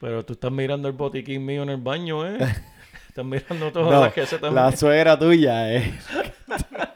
[0.00, 2.38] pero tú estás mirando el botiquín mío en el baño, ¿eh?
[3.08, 5.98] estás mirando todas No, las que se la suegra tuya, eh.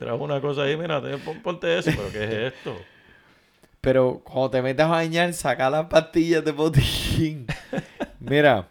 [0.00, 2.76] Me trajo una cosa ahí, mira, te- pon- ponte eso, pero ¿qué es esto?
[3.80, 7.46] Pero cuando te metas a bañar, saca las pastillas de botiquín.
[8.20, 8.68] Mira,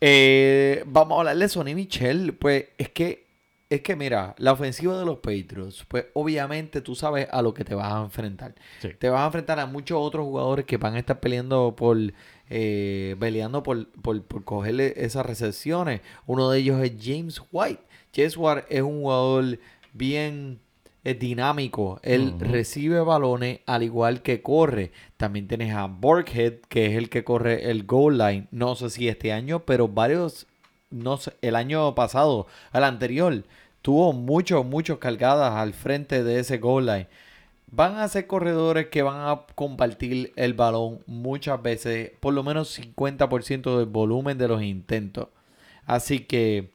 [0.00, 2.34] eh, vamos a hablar de Sonny Michel.
[2.34, 3.26] Pues es que,
[3.70, 7.64] es que mira, la ofensiva de los Patriots, pues obviamente tú sabes a lo que
[7.64, 8.54] te vas a enfrentar.
[8.80, 8.90] Sí.
[8.98, 11.96] Te vas a enfrentar a muchos otros jugadores que van a estar peleando por,
[12.50, 16.00] eh, peleando por, por, por cogerle esas recepciones.
[16.26, 17.80] Uno de ellos es James White.
[18.14, 19.58] James White es un jugador
[19.92, 20.60] bien
[21.04, 21.98] eh, dinámico.
[22.02, 24.92] Él recibe balones al igual que corre.
[25.16, 28.46] También tienes a Borghead, que es el que corre el goal line.
[28.52, 30.46] No sé si este año, pero varios,
[30.90, 33.44] no sé, el año pasado, el anterior,
[33.82, 37.08] tuvo muchos, muchos cargadas al frente de ese goal line.
[37.66, 42.78] Van a ser corredores que van a compartir el balón muchas veces, por lo menos
[42.78, 45.28] 50% del volumen de los intentos.
[45.86, 46.70] Así que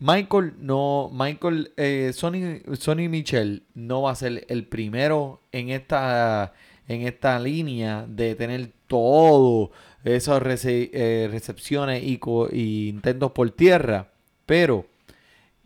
[0.00, 6.52] Michael no, Michael, eh, Sonny, Sonny Michel no va a ser el primero en esta,
[6.86, 9.72] en esta línea de tener todo
[10.04, 12.20] esas rece- eh, recepciones y,
[12.52, 14.12] y intentos por tierra,
[14.46, 14.86] pero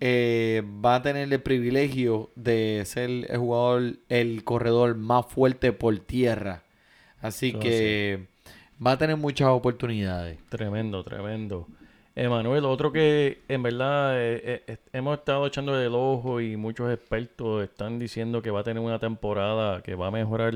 [0.01, 5.99] eh, va a tener el privilegio de ser el jugador, el corredor más fuerte por
[5.99, 6.63] tierra.
[7.21, 8.27] Así Eso que
[8.85, 10.39] va a tener muchas oportunidades.
[10.49, 11.69] Tremendo, tremendo.
[12.15, 16.93] Emanuel, otro que en verdad eh, eh, eh, hemos estado echando el ojo y muchos
[16.93, 20.53] expertos están diciendo que va a tener una temporada que va a mejorar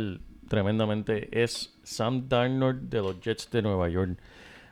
[0.48, 4.18] tremendamente es Sam Darnold de los Jets de Nueva York.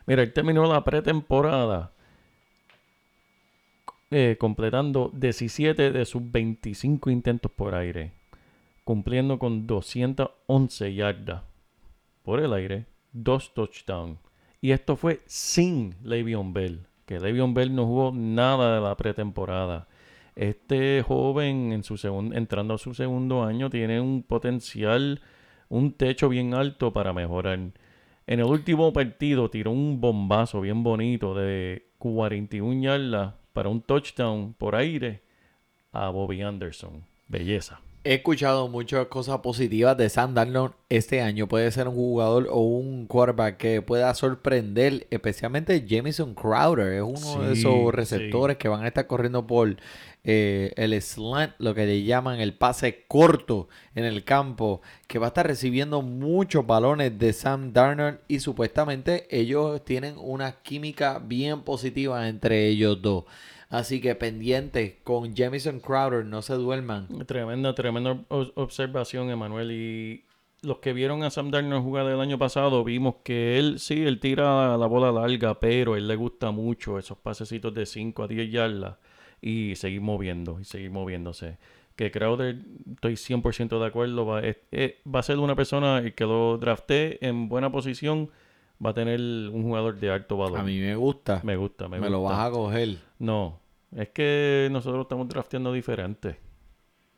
[0.05, 1.91] Mira, él terminó la pretemporada
[4.37, 8.13] completando 17 de sus 25 intentos por aire,
[8.85, 11.43] cumpliendo con 211 yardas
[12.23, 14.24] por el aire, dos touchdowns.
[14.61, 19.87] Y esto fue sin Le'Veon Bell, que Le'Veon Bell no jugó nada de la pretemporada.
[20.35, 25.21] Este joven en su segun- entrando a su segundo año tiene un potencial,
[25.69, 27.59] un techo bien alto para mejorar.
[28.27, 34.53] En el último partido tiró un bombazo bien bonito de 41 yardas para un touchdown
[34.57, 35.21] por aire
[35.91, 37.03] a Bobby Anderson.
[37.27, 37.79] Belleza.
[38.07, 41.47] He escuchado muchas cosas positivas de Sam Darnold este año.
[41.47, 46.93] Puede ser un jugador o un quarterback que pueda sorprender, especialmente Jamison Crowder.
[46.93, 49.77] Es uno de esos receptores que van a estar corriendo por
[50.23, 55.25] eh, el slant, lo que le llaman el pase corto en el campo, que va
[55.25, 61.63] a estar recibiendo muchos balones de Sam Darnold y supuestamente ellos tienen una química bien
[61.63, 63.23] positiva entre ellos dos.
[63.69, 67.07] Así que pendientes con Jamison Crowder, no se duerman.
[67.25, 69.71] Tremenda, tremenda observación, Emanuel.
[69.71, 70.23] Y
[70.61, 74.19] los que vieron a Sam Darnold jugar el año pasado, vimos que él, sí, él
[74.19, 78.51] tira la bola larga, pero él le gusta mucho esos pasecitos de 5 a 10
[78.51, 78.97] yardas
[79.41, 81.57] y seguir moviendo, y seguir moviéndose.
[81.95, 82.57] Que Crowder,
[82.93, 87.47] estoy 100% de acuerdo, va, es- va a ser una persona que lo drafté en
[87.47, 88.29] buena posición,
[88.83, 90.59] va a tener un jugador de alto valor.
[90.59, 91.41] A mí me gusta.
[91.43, 93.59] me gusta, me, Me, lo vas a coger, No,
[93.95, 96.37] es que nosotros estamos drafteando diferente.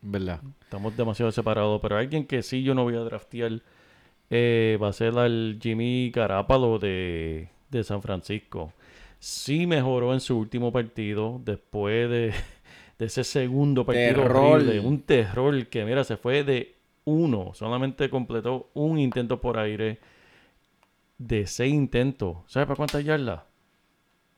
[0.01, 0.41] ¿verdad?
[0.61, 3.61] Estamos demasiado separados, pero alguien que sí yo no voy a draftear
[4.29, 8.73] eh, va a ser al Jimmy Garapalo de, de San Francisco.
[9.19, 12.33] Sí mejoró en su último partido después de,
[12.99, 14.37] de ese segundo partido Terror.
[14.37, 14.79] horrible.
[14.79, 17.51] Un terror que, mira, se fue de uno.
[17.53, 19.99] Solamente completó un intento por aire
[21.17, 22.37] de seis intentos.
[22.47, 23.41] ¿Sabes para cuántas yardas?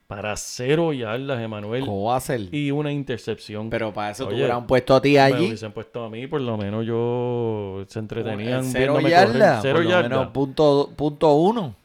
[0.08, 1.82] Para cero yardas, Emanuel.
[1.86, 2.54] ¿Cómo va a ser?
[2.54, 3.70] Y una intercepción.
[3.70, 5.46] Pero para eso te Oye, hubieran puesto a ti me allí.
[5.48, 9.62] hubiesen puesto a mí, por lo menos yo se entretenían Cero yardas.
[9.62, 10.10] Cero yardas.
[10.10, 11.76] menos punto, punto uno.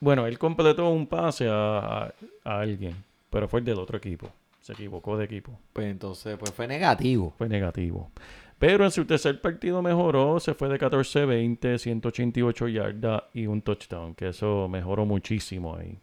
[0.00, 2.96] Bueno, él completó un pase a, a- a alguien,
[3.30, 4.28] pero fue el del otro equipo.
[4.60, 5.52] Se equivocó de equipo.
[5.72, 7.32] Pues entonces, pues fue negativo.
[7.38, 8.10] Fue negativo.
[8.58, 14.14] Pero en su tercer partido mejoró, se fue de 14-20, 188 yardas y un touchdown,
[14.14, 15.96] que eso mejoró muchísimo ahí.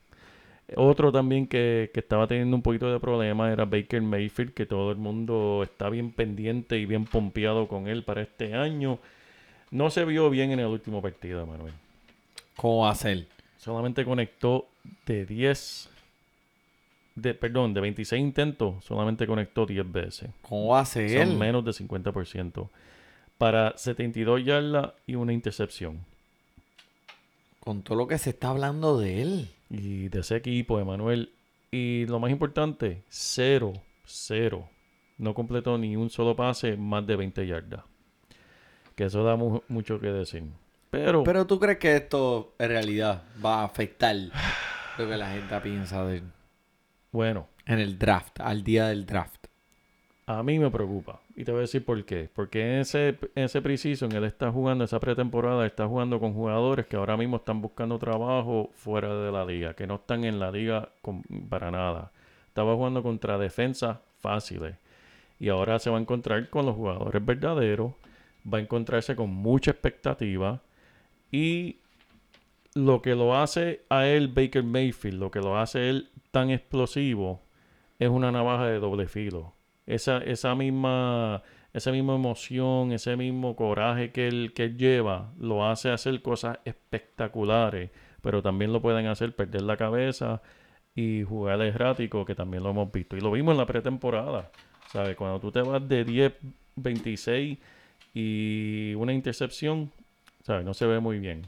[0.75, 4.91] Otro también que, que estaba teniendo un poquito de problema era Baker Mayfield, que todo
[4.91, 8.99] el mundo está bien pendiente y bien pompeado con él para este año.
[9.69, 11.73] No se vio bien en el último partido, Manuel.
[12.55, 13.27] ¿Cómo va a ser?
[13.57, 14.67] Solamente conectó
[15.05, 15.89] de 10,
[17.15, 20.30] de, perdón, de 26 intentos, solamente conectó 10 veces.
[20.41, 21.10] ¿Cómo ser?
[21.28, 22.69] Son menos de 50%.
[23.38, 25.99] Para 72 yardas y una intercepción.
[27.60, 29.49] Con todo lo que se está hablando de él.
[29.69, 31.32] Y de ese equipo, Emanuel.
[31.71, 33.73] Y lo más importante, cero,
[34.06, 34.69] cero.
[35.17, 37.82] No completó ni un solo pase más de 20 yardas.
[38.95, 40.43] Que eso da mu- mucho que decir.
[40.91, 45.60] Pero, Pero tú crees que esto en realidad va a afectar lo que la gente
[45.62, 46.23] piensa de él
[47.15, 49.47] bueno, en el draft, al día del draft.
[50.28, 51.21] a mí me preocupa.
[51.38, 52.30] Y te voy a decir por qué.
[52.34, 56.97] Porque en ese, en ese él está jugando, esa pretemporada, está jugando con jugadores que
[56.97, 60.89] ahora mismo están buscando trabajo fuera de la liga, que no están en la liga
[61.01, 62.12] con- para nada.
[62.47, 64.75] Estaba jugando contra defensas fáciles.
[65.39, 67.93] Y ahora se va a encontrar con los jugadores verdaderos.
[68.51, 70.62] Va a encontrarse con mucha expectativa.
[71.32, 71.78] Y
[72.75, 77.41] lo que lo hace a él Baker Mayfield, lo que lo hace él tan explosivo,
[77.97, 79.53] es una navaja de doble filo.
[79.88, 81.41] Esa, esa misma,
[81.73, 87.91] esa misma emoción, ese mismo coraje que él, que lleva, lo hace hacer cosas espectaculares,
[88.21, 90.41] pero también lo pueden hacer perder la cabeza
[90.95, 93.15] y jugar errático, que también lo hemos visto.
[93.15, 94.51] Y lo vimos en la pretemporada.
[94.91, 95.15] ¿Sabes?
[95.15, 96.33] Cuando tú te vas de 10,
[96.75, 97.57] 26
[98.13, 99.91] y una intercepción,
[100.43, 100.65] ¿sabes?
[100.65, 101.47] No se ve muy bien.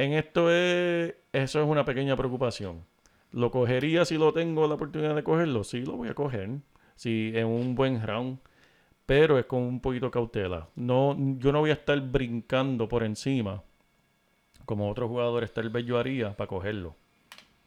[0.00, 2.86] En esto es, eso es una pequeña preocupación.
[3.32, 5.62] ¿Lo cogería si lo tengo la oportunidad de cogerlo?
[5.62, 6.48] Sí, lo voy a coger.
[6.96, 8.38] Sí, en un buen round.
[9.04, 10.68] Pero es con un poquito de cautela.
[10.74, 13.62] No, yo no voy a estar brincando por encima
[14.64, 16.96] como otros jugadores tal vez yo haría para cogerlo.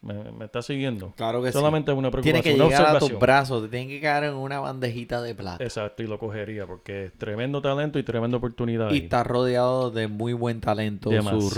[0.03, 1.13] ¿Me, me está siguiendo?
[1.15, 1.53] Claro que sí.
[1.53, 4.33] Solamente una Tiene preocupación, que una llegar a tus brazos, te tiene que caer en
[4.35, 5.63] una bandejita de plata.
[5.63, 8.91] Exacto, y lo cogería porque es tremendo talento y tremenda oportunidad.
[8.91, 8.99] Y ahí.
[8.99, 11.09] está rodeado de muy buen talento.
[11.21, 11.53] Sus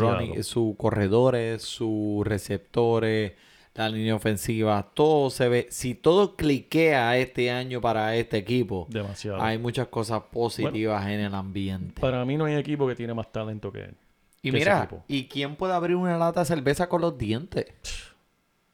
[0.46, 3.34] sus corredores, sus receptores,
[3.76, 5.68] la línea ofensiva, todo se ve.
[5.70, 9.42] Si todo cliquea este año para este equipo, Demasiado.
[9.42, 12.00] hay muchas cosas positivas en el ambiente.
[12.00, 13.96] Para mí no hay equipo que tiene más talento que él.
[14.42, 14.88] y que mira.
[15.08, 17.66] ¿y quién puede abrir una lata de cerveza con los dientes?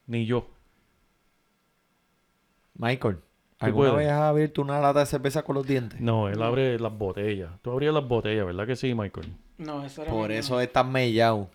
[0.08, 0.48] Ni yo.
[2.76, 3.18] Michael,
[3.60, 4.06] ¿alguna puedes.
[4.08, 6.00] vez has abierto una lata de cerveza con los dientes?
[6.00, 7.52] No, él abre las botellas.
[7.62, 9.28] Tú abrías las botellas, ¿verdad que sí, Michael?
[9.58, 11.50] No, eso era Por eso es tan mellado.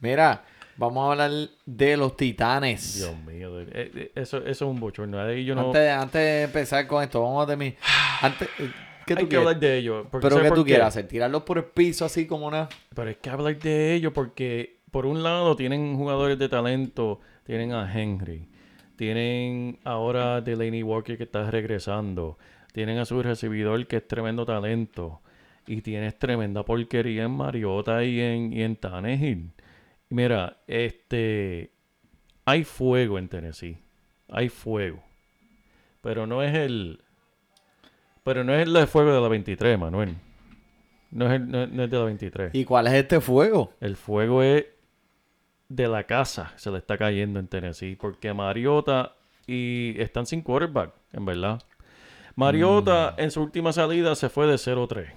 [0.00, 0.44] Mira,
[0.76, 1.30] vamos a hablar
[1.66, 2.96] de los titanes.
[2.98, 3.60] Dios mío.
[3.60, 5.18] eh, eh, eso, eso es un bochorno.
[5.20, 5.66] Ahí yo no...
[5.68, 7.76] Antes, antes de empezar con esto, vamos a terminar.
[8.20, 8.70] Antes, eh,
[9.06, 9.46] ¿Qué hay tú que quieres?
[9.46, 10.06] hablar de ellos.
[10.12, 11.08] Pero ¿sabes ¿qué por tú quieres hacer?
[11.08, 12.68] ¿Tirarlos por el piso así como una...?
[12.94, 17.20] Pero es que hablar de ellos porque, por un lado, tienen jugadores de talento.
[17.44, 18.48] Tienen a Henry.
[18.96, 22.38] Tienen ahora a Delaney Walker que está regresando.
[22.72, 25.20] Tienen a su recibidor que es tremendo talento.
[25.66, 29.52] Y tienes tremenda porquería en Mariota y en, y en Tannehill.
[30.08, 31.72] Mira, este...
[32.44, 33.76] Hay fuego en Tennessee.
[34.28, 35.02] Hay fuego.
[36.00, 37.00] Pero no es el...
[38.24, 40.16] Pero no es el de fuego de la 23, Manuel.
[41.10, 42.54] No es, el, no, no es de la 23.
[42.54, 43.74] ¿Y cuál es este fuego?
[43.80, 44.66] El fuego es
[45.68, 49.12] de la casa, se le está cayendo en Tennessee, porque Mariota
[49.46, 51.62] y están sin quarterback, en verdad.
[52.36, 55.12] Mariota en su última salida se fue de 0-3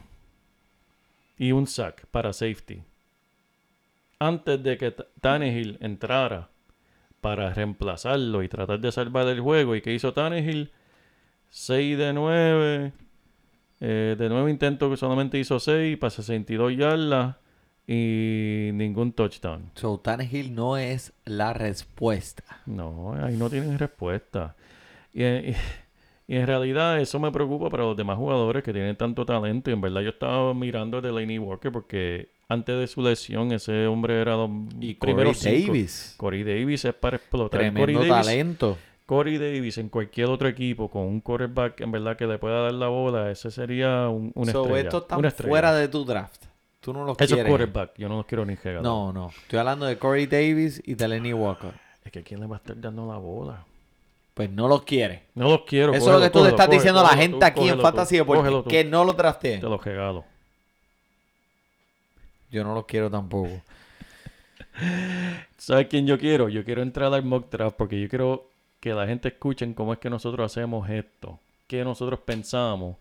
[1.38, 2.82] y un sack para safety.
[4.20, 6.50] Antes de que Tannehill entrara
[7.22, 10.72] para reemplazarlo y tratar de salvar el juego, ¿y qué hizo Tannehill?
[11.50, 12.94] 6 de 9.
[13.82, 17.36] eh, de 9 intentos que solamente hizo 6 para 62 yardas
[17.88, 19.72] y ningún touchdown.
[19.76, 22.44] So, Tannehill no es la respuesta.
[22.66, 24.56] No, ahí no tienen respuesta.
[25.14, 25.56] Y, y-
[26.28, 29.70] y en realidad eso me preocupa para los demás jugadores que tienen tanto talento.
[29.70, 33.86] Y en verdad yo estaba mirando a Delaney Walker porque antes de su lesión ese
[33.88, 35.44] hombre era los Y Corey primeros.
[35.44, 36.14] Davis.
[36.16, 37.60] Corey Davis es para explotar.
[37.60, 38.78] Corey Tremendo Davis, talento.
[39.06, 42.74] Corey Davis en cualquier otro equipo con un quarterback en verdad que le pueda dar
[42.76, 45.18] la bola, ese sería un, una so, estrella.
[45.18, 45.50] una estrella.
[45.50, 46.46] fuera de tu draft.
[46.82, 47.50] Tú no los Esos quieres.
[47.50, 48.84] quarterback, yo no los quiero ni regalar.
[48.84, 49.30] No, no.
[49.30, 51.72] Estoy hablando de Corey Davis y de Lenny Walker.
[52.04, 53.64] Es que ¿quién le va a estar dando la bola?
[54.34, 55.22] Pues no los quieres.
[55.36, 55.94] No los quiero.
[55.94, 57.80] Eso es lo que tú le estás cógelo, diciendo a la gente tú, aquí en
[57.80, 58.64] Fantasy Deportes.
[58.68, 59.62] Que no los drafteen.
[59.62, 60.26] Te los regalo.
[62.50, 63.62] Yo no los quiero tampoco.
[65.58, 66.50] ¿Sabes quién yo quiero?
[66.50, 68.48] Yo quiero entrar al mock draft porque yo quiero
[68.80, 71.40] que la gente escuchen cómo es que nosotros hacemos esto.
[71.68, 72.98] ¿Qué nosotros pensamos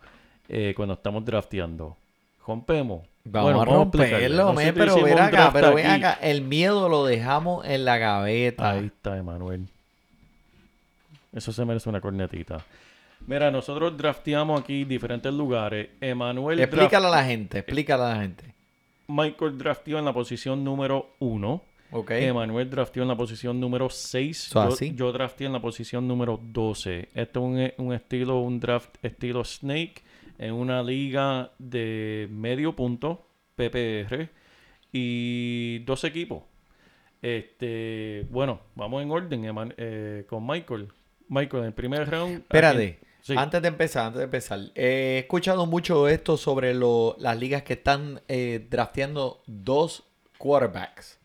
[0.47, 1.97] eh, cuando estamos drafteando?
[2.45, 3.10] ¿Rompemos?
[3.23, 6.13] Vamos Bueno, a romperlo, pero ven acá, pero ven acá.
[6.21, 8.71] El miedo lo dejamos en la gaveta.
[8.71, 9.67] Ahí está, Emanuel.
[11.33, 12.63] Eso se merece una cornetita.
[13.27, 15.89] Mira, nosotros drafteamos aquí diferentes lugares.
[16.01, 18.43] Emanuel draft- Explícale a la gente, explícale a la gente.
[19.07, 21.61] Michael drafteó en la posición número uno.
[21.91, 22.11] Ok.
[22.11, 24.37] Emanuel drafteó en la posición número 6.
[24.37, 24.93] So, yo, así.
[24.95, 27.09] yo drafteé en la posición número 12.
[27.13, 29.95] Esto es un, un estilo, un draft estilo Snake
[30.41, 33.25] en una liga de medio punto,
[33.55, 34.29] PPR,
[34.91, 36.43] y dos equipos.
[37.21, 40.89] Este, bueno, vamos en orden Eman- eh, con Michael.
[41.29, 42.33] Michael, en el primer round.
[42.33, 42.99] ¿a Espérate.
[43.21, 43.35] Sí.
[43.37, 47.61] Antes de empezar, antes de empezar, eh, he escuchado mucho esto sobre lo- las ligas
[47.61, 50.03] que están eh, drafteando dos
[50.39, 51.19] quarterbacks.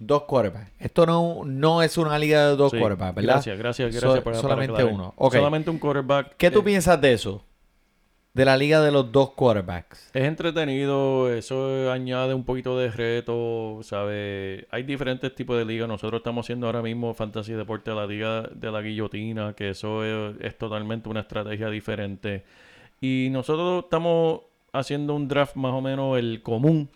[0.00, 0.72] Dos quarterbacks.
[0.80, 2.78] Esto no, no es una liga de dos Sí.
[2.78, 3.34] quarterbacks, ¿verdad?
[3.34, 5.14] Gracias, gracias, So- gracias por para Solamente uno.
[5.30, 6.34] Solamente un quarterback.
[6.36, 7.44] ¿Qué tú eh, piensas de eso?
[8.34, 10.10] De la liga de los dos quarterbacks.
[10.14, 14.64] Es entretenido, eso añade un poquito de reto, ¿sabes?
[14.70, 15.88] Hay diferentes tipos de ligas.
[15.88, 20.36] Nosotros estamos haciendo ahora mismo Fantasy Deporte, la liga de la guillotina, que eso es,
[20.40, 22.44] es totalmente una estrategia diferente.
[23.00, 26.88] Y nosotros estamos haciendo un draft más o menos el común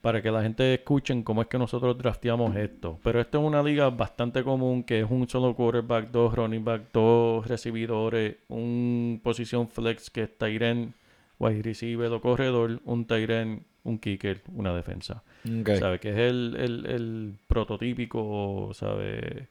[0.00, 2.98] para que la gente escuchen cómo es que nosotros drafteamos esto.
[3.02, 6.82] Pero esto es una liga bastante común, que es un solo quarterback, dos running back,
[6.92, 10.94] dos recibidores, un posición flex que es Tyren,
[11.38, 15.22] wide receiver o corredor, un Tyren, un kicker, una defensa.
[15.44, 15.70] Ok.
[15.78, 15.98] ¿Sabe?
[16.00, 19.48] Que es el, el, el prototípico, ¿sabe?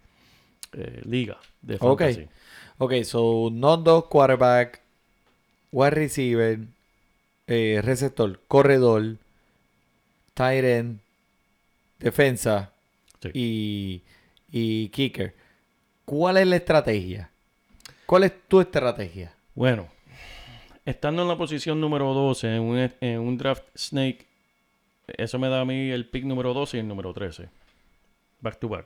[0.74, 2.02] Eh, liga de Ok.
[2.02, 2.28] fantasy.
[2.78, 4.82] Ok, so no dos quarterback,
[5.72, 6.60] wide receiver,
[7.48, 9.18] eh, receptor, corredor,
[10.40, 11.00] tight end,
[12.00, 12.72] defensa
[13.22, 13.30] Sí.
[13.34, 14.02] y,
[14.50, 15.36] y kicker.
[16.06, 17.30] ¿Cuál es la estrategia?
[18.06, 19.34] ¿Cuál es tu estrategia?
[19.54, 19.90] Bueno,
[20.86, 24.26] estando en la posición número 12 en un, en un draft snake,
[25.18, 27.50] eso me da a mí el pick número 12 y el número 13.
[28.40, 28.86] back to back.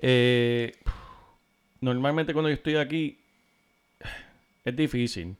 [0.00, 0.72] Eh,
[1.80, 3.18] normalmente cuando yo estoy aquí
[4.66, 5.34] es difícil.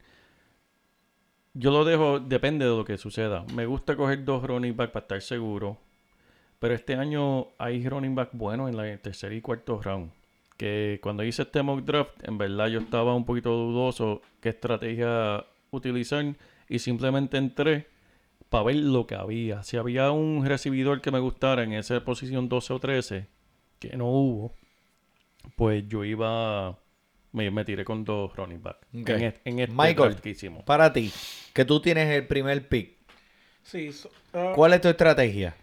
[1.53, 3.45] Yo lo dejo, depende de lo que suceda.
[3.53, 5.77] Me gusta coger dos running back para estar seguro.
[6.59, 10.11] Pero este año hay running back buenos en la tercer y cuarto round.
[10.57, 15.45] Que cuando hice este mock draft, en verdad yo estaba un poquito dudoso qué estrategia
[15.71, 16.35] utilizar.
[16.69, 17.87] Y simplemente entré
[18.49, 19.63] para ver lo que había.
[19.63, 23.27] Si había un recibidor que me gustara en esa posición 12 o 13,
[23.79, 24.53] que no hubo,
[25.55, 26.77] pues yo iba.
[27.33, 28.77] Me, me tiré con dos running back.
[28.93, 30.15] En, este, en este Michael.
[30.21, 30.63] que hicimos.
[30.63, 31.11] Para ti,
[31.53, 32.97] que tú tienes el primer pick,
[33.63, 35.55] Sí, so- ah, ¿cuál es tu estrategia?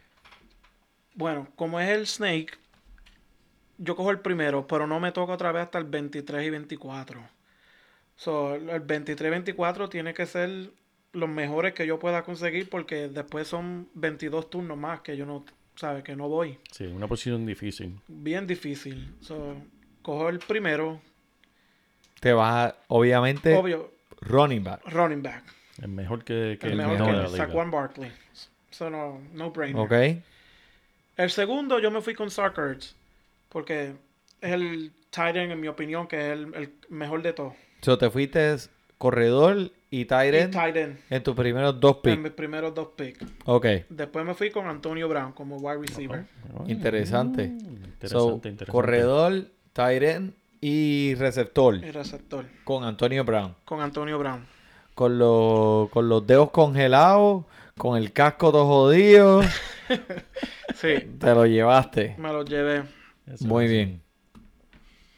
[1.14, 2.52] bueno, como es el Snake,
[3.76, 7.20] yo cojo el primero, pero no me toca otra vez hasta el 23 y 24.
[8.16, 10.70] So, el 23 y 24 tiene que ser
[11.12, 15.44] los mejores que yo pueda conseguir porque después son 22 turnos más que yo no,
[15.76, 16.58] sabe, que no voy.
[16.72, 18.00] Sí, una posición difícil.
[18.08, 19.14] Bien difícil.
[19.20, 19.56] So,
[20.02, 21.00] cojo el primero,
[22.20, 23.90] Te vas a, obviamente, obvio,
[24.20, 24.80] running back.
[24.86, 25.44] running back.
[25.80, 27.36] Es mejor que, que el el mejor mejor de la que.
[27.36, 28.12] Saquon Barkley.
[28.70, 29.80] So, no, no brainer.
[29.80, 30.22] ¿Ok?
[31.16, 32.94] El segundo yo me fui con Sarkers
[33.48, 33.94] porque
[34.40, 37.54] es el tight end, en mi opinión, que es el, el mejor de todos.
[37.82, 38.56] So, te fuiste
[38.98, 42.18] corredor y tight Y end tight end en tus primeros dos en picks.
[42.18, 43.24] mis primeros dos picks.
[43.44, 46.24] Ok, Después me fui con Antonio Brown como wide receiver.
[46.54, 47.44] Oh, interesante.
[47.44, 48.66] Interesante, So, interesante.
[48.66, 53.54] corredor, tight end y receptor Y receptor con Antonio Brown.
[53.64, 54.44] con Antonio Brown.
[54.94, 57.44] Con los, con los dedos congelados,
[57.76, 59.42] con el casco todo jodido,
[60.74, 62.14] Sí, te lo llevaste.
[62.18, 62.82] me lo llevé.
[63.26, 63.70] Eso Muy es.
[63.70, 64.02] bien.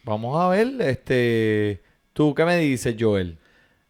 [0.04, 1.82] Vamos a ver, este,
[2.12, 3.38] tú qué me dices, Joel.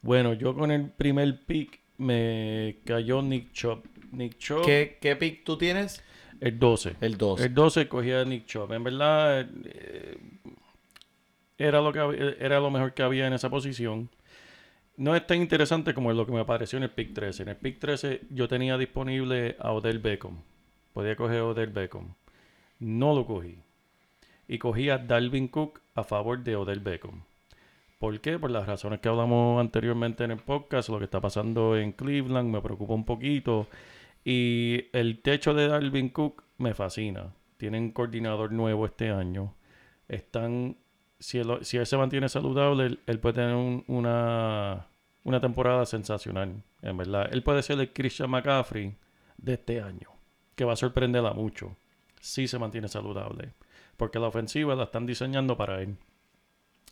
[0.02, 3.82] Bueno, yo con el primer pick me cayó Nick Chubb.
[4.12, 6.02] Nick Chubb, ¿Qué, qué pick tú tienes?
[6.40, 6.96] el 12.
[7.00, 7.40] El 2.
[7.42, 8.72] El 12 cogía a Nick Chubb.
[8.72, 10.16] En verdad, eh,
[11.64, 14.10] era, lo que, era lo mejor que había en esa posición.
[14.96, 17.42] No es tan interesante como lo que me apareció en el pick 13.
[17.44, 20.38] En el pick 13 yo tenía disponible a Odell Beckham.
[20.92, 22.14] Podía coger a Odell Beckham.
[22.78, 23.58] No lo cogí.
[24.48, 27.22] Y cogí a Dalvin Cook a favor de Odell Beckham.
[27.98, 28.38] ¿Por qué?
[28.38, 32.50] Por las razones que hablamos anteriormente en el podcast, lo que está pasando en Cleveland
[32.50, 33.68] me preocupa un poquito.
[34.24, 37.34] Y el techo de Dalvin Cook me fascina.
[37.58, 39.54] Tienen coordinador nuevo este año.
[40.08, 40.76] Están,
[41.20, 44.86] si él, si él se mantiene saludable, él, puede tener un- una,
[45.22, 46.62] una temporada sensacional.
[46.82, 48.96] En verdad, él puede ser el Christian McCaffrey
[49.38, 50.08] de este año,
[50.56, 51.76] que va a sorprender a mucho
[52.20, 53.52] si se mantiene saludable.
[53.96, 55.96] Porque la ofensiva la están diseñando para él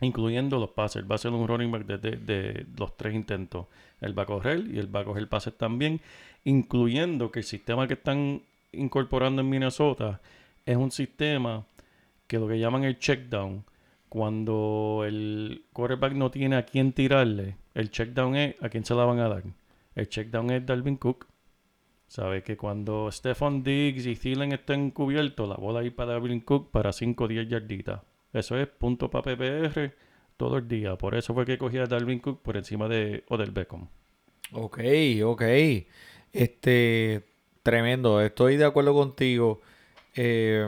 [0.01, 1.05] incluyendo los pases.
[1.11, 3.67] Va a ser un running back de, de- de los tres intentos.
[4.01, 6.01] Él va a correr y él va a coger pases también,
[6.45, 10.21] incluyendo que el sistema que están incorporando en Minnesota
[10.67, 11.65] es un sistema
[12.27, 13.65] que lo que llaman el check down.
[14.09, 18.95] Cuando el quarterback no tiene a quién tirarle, el check down es a quién se
[18.95, 19.45] la van a dar.
[19.95, 21.27] El check down es Dalvin Cook.
[22.07, 26.71] Sabe que cuando Stephon Diggs y Thielen estén cubiertos, la bola ahí para Dalvin Cook
[26.71, 28.01] para 5 o 10 yarditas.
[28.33, 29.93] Eso es punto para PPR
[30.39, 30.97] todo el día.
[30.97, 33.89] Por eso fue que cogí a Dalvin Cook por encima de Odell Beckham.
[34.53, 34.79] Ok,
[35.25, 35.43] ok.
[36.33, 37.25] Este,
[37.63, 38.23] tremendo.
[38.23, 39.61] Estoy de acuerdo contigo.
[40.15, 40.67] Eh,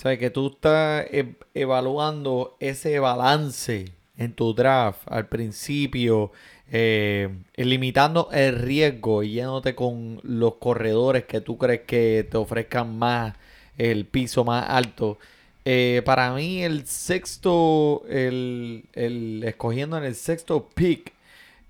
[0.00, 6.32] sabes que tú estás e- evaluando ese balance en tu draft al principio,
[6.70, 12.98] eh, limitando el riesgo y yéndote con los corredores que tú crees que te ofrezcan
[12.98, 13.34] más
[13.78, 15.18] el piso más alto.
[15.64, 21.12] Eh, para mí el sexto, el, el- escogiendo en el sexto pick,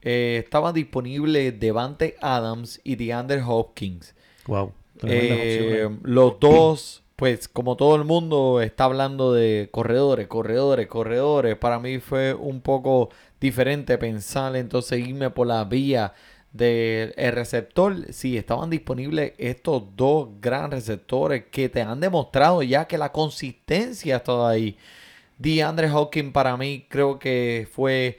[0.02, 4.14] eh, estaban disponibles Devante Adams y DeAndre Hopkins.
[4.46, 4.72] Wow.
[5.06, 11.78] Eh, los dos, pues como todo el mundo está hablando de corredores, corredores, corredores, para
[11.78, 16.14] mí fue un poco diferente pensar entonces irme por la vía
[16.50, 18.10] del el receptor.
[18.14, 24.16] Sí, estaban disponibles estos dos gran receptores que te han demostrado ya que la consistencia
[24.16, 24.78] estado ahí.
[25.36, 28.18] DeAndre Hawkins para mí creo que fue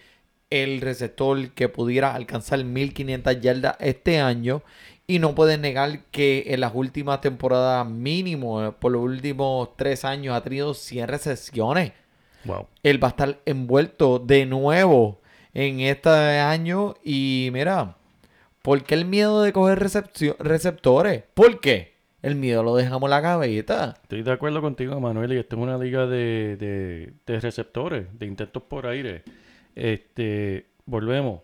[0.51, 4.61] el receptor que pudiera alcanzar 1500 yardas este año.
[5.11, 10.05] Y no puedes negar que en las últimas temporadas mínimo, eh, por los últimos tres
[10.05, 11.91] años, ha tenido 100 recepciones.
[12.45, 12.67] Wow.
[12.81, 15.19] Él va a estar envuelto de nuevo
[15.53, 16.95] en este año.
[17.03, 17.97] Y mira,
[18.61, 19.79] ¿por qué el miedo de coger
[20.39, 21.23] receptores?
[21.33, 21.91] ¿Por qué?
[22.21, 23.95] El miedo lo dejamos en la gaveta.
[24.03, 28.25] Estoy de acuerdo contigo, Manuel, y esto es una liga de, de- de receptores, de
[28.27, 29.23] intentos por aire.
[29.75, 31.41] Este, volvemos.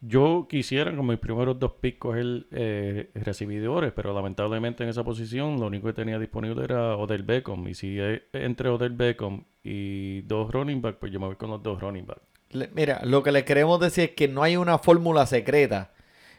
[0.00, 5.58] Yo quisiera con mis primeros dos picks coger eh, recibidores, pero lamentablemente en esa posición
[5.58, 7.66] lo único que tenía disponible era Odell Beckham.
[7.68, 7.98] Y si
[8.32, 12.06] entre Odell Beckham y dos running back, pues yo me voy con los dos running
[12.06, 12.18] back.
[12.50, 15.92] Le- Mira, lo que le queremos decir es que no hay una fórmula secreta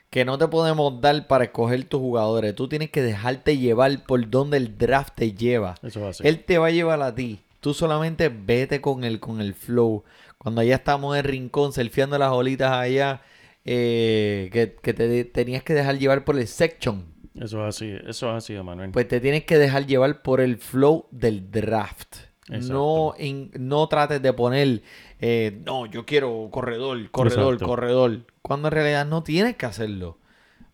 [0.10, 2.56] que no te podemos dar para escoger tus jugadores.
[2.56, 5.76] Tú tienes que dejarte llevar por donde el draft te lleva.
[5.84, 6.28] Eso es así.
[6.28, 7.40] Él te va a llevar a ti.
[7.60, 10.04] Tú solamente vete con el, con el flow.
[10.38, 13.22] Cuando allá estamos en el rincón, surfeando las olitas allá,
[13.68, 17.06] eh, que, que te tenías que dejar llevar por el section.
[17.36, 18.90] Eso es así, eso es así, Emanuel.
[18.92, 22.16] Pues te tienes que dejar llevar por el flow del draft.
[22.50, 22.74] Exacto.
[22.74, 24.82] No, in- no trates de poner,
[25.20, 27.68] eh, no, yo quiero corredor, corredor, Exacto.
[27.68, 28.26] corredor.
[28.42, 30.18] Cuando en realidad no tienes que hacerlo.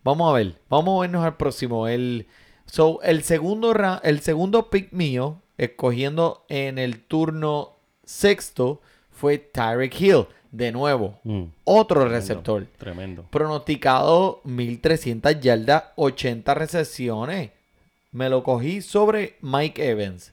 [0.04, 1.88] Vamos a ver, vamos a vernos al próximo.
[1.88, 2.28] El,
[2.64, 8.80] so, el, segundo, ra- el segundo pick mío, escogiendo en el turno sexto,
[9.10, 10.26] fue Tyreek Hill.
[10.56, 12.66] De nuevo, Mm, otro tremendo, receptor.
[12.78, 13.24] Tremendo.
[13.30, 17.50] Pronosticado 1300 yardas, 80 recepciones.
[18.12, 20.32] Me lo cogí sobre Mike Evans.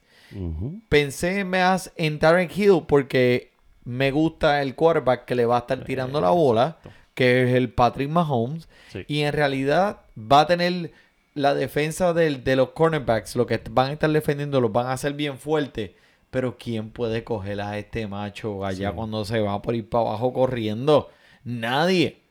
[0.90, 3.52] Pensé más en Tarek Hill porque
[3.84, 6.78] me gusta el quarterback que le va a estar tirando la bola,
[7.16, 8.68] que es el Patrick Mahomes.
[8.92, 9.04] Sí.
[9.08, 10.92] Y en realidad va a tener
[11.34, 14.94] la defensa del- de los cornerbacks, lo que van a estar defendiendo, los van a
[14.94, 15.96] hacer bien fuerte.
[16.32, 18.96] Pero ¿quién puede coger a este macho allá Sí.
[18.96, 21.10] cuando se va por ir para abajo corriendo?
[21.44, 22.22] Nadie.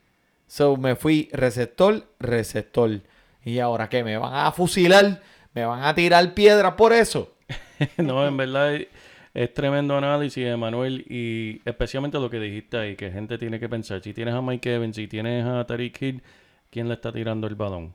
[0.46, 3.02] So me fui receptor, receptor.
[3.44, 5.22] Y ahora que me van a fusilar,
[5.54, 7.34] me van a tirar piedras por eso.
[7.98, 8.88] no, en verdad es,
[9.34, 14.02] es tremendo análisis, Emanuel, y especialmente lo que dijiste ahí, que gente tiene que pensar,
[14.02, 16.22] si tienes a Mike Evans, si tienes a Tariq Hill,
[16.70, 17.92] ¿quién le está tirando el balón?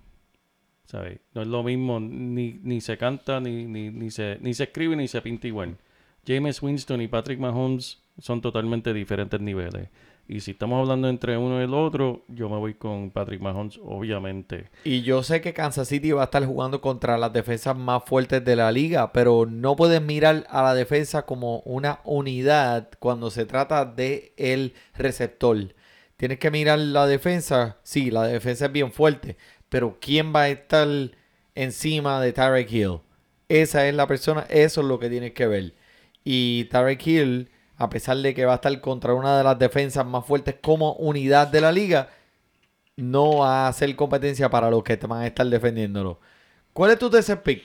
[0.85, 1.19] ¿Sabes?
[1.33, 4.95] No es lo mismo, ni, ni se canta, ni, ni, ni, se, ni se escribe,
[4.95, 5.77] ni se pinta igual.
[6.25, 9.89] James Winston y Patrick Mahomes son totalmente diferentes niveles.
[10.27, 13.79] Y si estamos hablando entre uno y el otro, yo me voy con Patrick Mahomes,
[13.83, 14.69] obviamente.
[14.83, 18.43] Y yo sé que Kansas City va a estar jugando contra las defensas más fuertes
[18.43, 23.45] de la liga, pero no puedes mirar a la defensa como una unidad cuando se
[23.45, 25.75] trata de el receptor.
[26.17, 29.37] Tienes que mirar la defensa, sí, la defensa es bien fuerte,
[29.69, 30.87] pero ¿quién va a estar
[31.53, 32.99] encima de Tyreek Hill?
[33.47, 35.73] Esa es la persona, eso es lo que tienes que ver.
[36.25, 40.05] Y Tyreek Hill, a pesar de que va a estar contra una de las defensas
[40.05, 42.09] más fuertes como unidad de la liga,
[42.97, 46.19] no va a hacer competencia para los que te van a estar defendiéndolo.
[46.73, 47.63] ¿Cuál es tu tercer pick?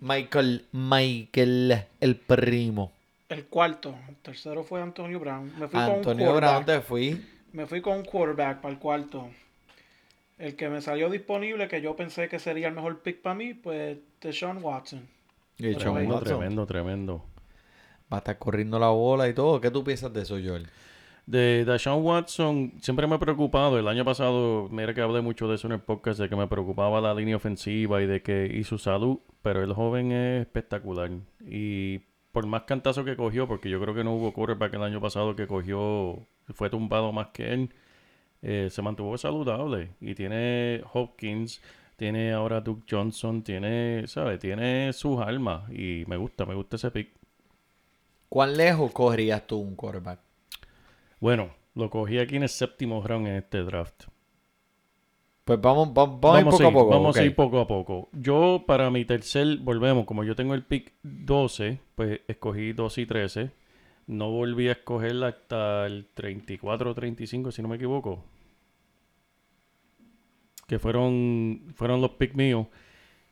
[0.00, 2.92] Michael, Michael, el primo.
[3.28, 5.52] El cuarto, el tercero fue Antonio Brown.
[5.58, 6.66] Me fui con un Antonio Brown, quarterback.
[6.66, 7.26] te fui.
[7.52, 9.28] Me fui con un quarterback para el cuarto.
[10.38, 13.54] El que me salió disponible, que yo pensé que sería el mejor pick para mí,
[13.54, 15.06] pues Deshaun Watson.
[15.58, 16.28] Y Sean Tremendo, Watson.
[16.38, 17.24] tremendo, tremendo.
[18.12, 19.60] Va a estar corriendo la bola y todo.
[19.60, 20.66] ¿Qué tú piensas de eso, Joel?
[21.26, 23.78] De Deshaun Watson, siempre me ha preocupado.
[23.78, 26.46] El año pasado, mira que hablé mucho de eso en el podcast, de que me
[26.46, 31.10] preocupaba la línea ofensiva y de que y su salud, pero el joven es espectacular.
[31.46, 31.98] Y
[32.32, 35.36] por más cantazo que cogió, porque yo creo que no hubo quarterback el año pasado
[35.36, 37.74] que cogió, fue tumbado más que él,
[38.40, 39.90] eh, se mantuvo saludable.
[40.00, 41.60] Y tiene Hopkins,
[41.96, 44.38] tiene ahora Duke Johnson, tiene, ¿sabes?
[44.38, 47.17] Tiene sus armas y me gusta, me gusta ese pick.
[48.28, 50.20] ¿Cuán lejos cogerías tú un quarterback?
[51.20, 54.04] Bueno, lo cogí aquí en el séptimo round en este draft.
[55.44, 56.90] Pues vamos, vamos, vamos a ir poco a a poco.
[56.90, 57.26] vamos a ok.
[57.26, 58.08] ir poco a poco.
[58.12, 63.06] Yo, para mi tercer, volvemos, como yo tengo el pick 12, pues escogí 12 y
[63.06, 63.50] 13.
[64.08, 68.24] No volví a escogerla hasta el 34 o 35, si no me equivoco.
[70.66, 72.66] Que fueron, fueron los picks míos.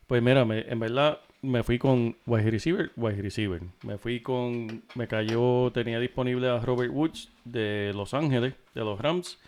[0.06, 3.60] Pues mira, en verdad me fui con wide receiver, wide receiver.
[3.82, 9.00] Me fui con, me cayó, tenía disponible a Robert Woods de Los Ángeles, de los
[9.00, 9.38] Rams.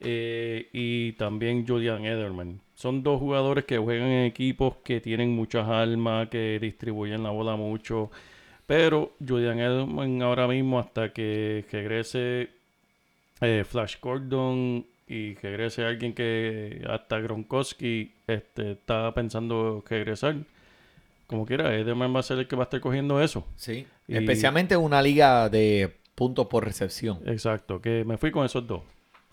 [0.00, 2.60] eh, y también Julian Edelman.
[2.74, 7.56] Son dos jugadores que juegan en equipos que tienen muchas armas, que distribuyen la bola
[7.56, 8.10] mucho.
[8.66, 12.50] Pero Julian Edelman ahora mismo, hasta que regrese
[13.40, 20.36] eh, Flash Gordon y regrese alguien que hasta Gronkowski este, está pensando regresar.
[21.32, 23.44] Como quiera, Edelman va a ser el que va a estar cogiendo eso.
[23.56, 23.86] Sí.
[24.06, 27.20] Y- Especialmente una liga de puntos por recepción.
[27.26, 28.82] Exacto, que me fui con esos dos.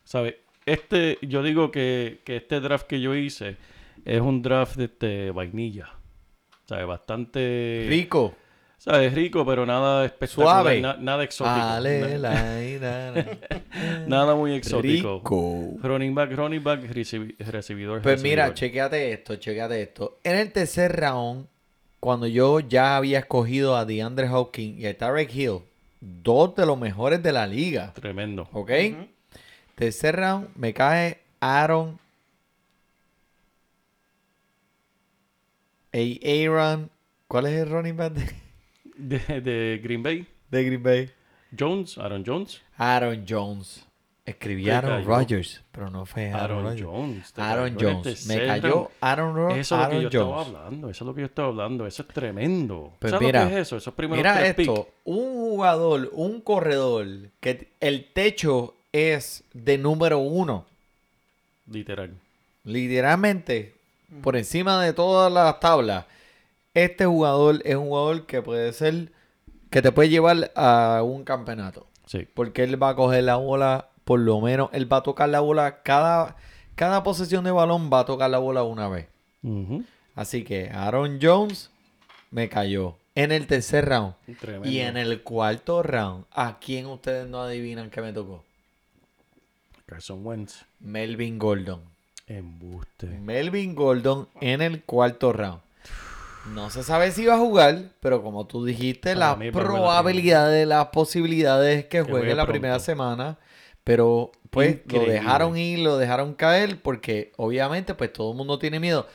[0.03, 0.35] ¿Sabes?
[0.65, 3.57] Este, yo digo que, que este draft que yo hice
[4.05, 5.89] es un draft de este, vainilla.
[6.65, 6.85] ¿Sabes?
[6.87, 7.85] Bastante.
[7.89, 8.35] Rico.
[8.77, 9.13] ¿Sabes?
[9.13, 10.61] Rico, pero nada espectacular.
[10.61, 10.79] Suave.
[10.81, 11.53] na- nada exótico.
[11.53, 12.31] Ale, na- la,
[12.79, 14.05] la, la.
[14.07, 15.17] nada muy exótico.
[15.17, 15.73] Rico.
[15.81, 18.01] Running back, running back, recibi- recibidor.
[18.01, 20.19] Pues mira, chequeate esto, chequeate esto.
[20.23, 21.47] En el tercer round,
[21.99, 25.59] cuando yo ya había escogido a DeAndre Hopkins y a Tarek Hill,
[25.99, 28.47] dos de los mejores de la liga, Tremendo.
[28.53, 28.71] ¿ok?
[29.75, 31.97] tercer round me cae Aaron.
[35.93, 36.89] A- Aaron.
[37.27, 40.27] ¿Cuál es el running back de, De, de Green Bay.
[40.49, 41.09] de Green Bay?
[41.57, 42.61] Jones, Aaron Jones.
[42.77, 43.85] Aaron Jones.
[44.29, 45.05] Escribí Aaron.
[45.05, 46.85] Rodgers, pero no fue Aaron, Aaron Rodgers.
[46.87, 47.33] Jones.
[47.37, 48.27] Aaron Jones.
[48.27, 48.91] Me cayó.
[49.01, 50.89] Aaron, Ro- Eso es lo que yo estaba hablando.
[50.89, 51.87] Eso es lo que yo estaba hablando.
[51.87, 52.93] Eso es tremendo.
[52.99, 53.77] Pues ¿Sabes mira, lo que es eso?
[53.77, 54.87] Esos primeros Mira tres esto, picks.
[55.05, 57.07] un jugador, un corredor,
[57.39, 60.65] que el techo es de número uno,
[61.71, 62.11] Literal.
[62.63, 63.75] literalmente,
[64.21, 66.05] por encima de todas las tablas.
[66.73, 69.11] Este jugador es un jugador que puede ser,
[69.69, 71.87] que te puede llevar a un campeonato.
[72.05, 72.27] Sí.
[72.33, 75.39] Porque él va a coger la bola, por lo menos, él va a tocar la
[75.39, 76.35] bola, cada,
[76.73, 79.05] cada posesión de balón va a tocar la bola una vez.
[80.15, 81.69] Así que Aaron Jones
[82.31, 84.15] me cayó en el tercer round.
[84.39, 84.67] Tremendo.
[84.67, 88.43] Y en el cuarto round, ¿a quién ustedes no adivinan que me tocó?
[89.85, 90.65] Carson Wentz.
[90.79, 91.81] Melvin Gordon.
[92.25, 93.05] Embuste.
[93.05, 95.59] Melvin Gordon en el cuarto round.
[96.55, 99.61] No se sabe si va a jugar, pero como tú dijiste, Para la mí va
[99.61, 102.51] a jugar la probabilidad de las posibilidades es que juegue juegue la pronto.
[102.53, 103.37] primera semana.
[103.89, 105.07] Pero pues Increíble.
[105.07, 109.07] lo dejaron ir, lo dejaron caer, porque obviamente pues todo el mundo tiene miedo.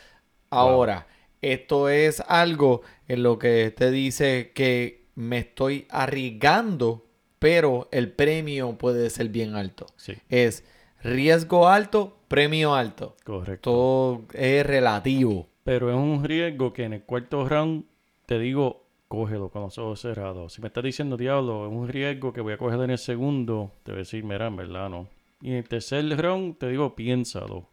[0.51, 1.07] Ahora,
[1.41, 7.07] esto es algo en lo que te dice que me estoy arriesgando,
[7.39, 9.87] pero el premio puede ser bien alto.
[9.95, 10.64] Sí, Es
[11.05, 13.14] riesgo alto, premio alto.
[13.22, 13.70] correcto.
[13.70, 15.47] Todo es relativo.
[15.62, 17.85] Pero es un riesgo que en el cuarto round
[18.27, 18.84] te digo,
[19.15, 20.53] cógelo con los ojos cerrados.
[20.53, 23.73] Si me estás diciendo, diablo, es un riesgo que voy a coger en el segundo,
[23.83, 25.09] te voy a decir, mira, en verdad no.
[25.41, 27.69] Y en el tercer round te digo, piénsalo.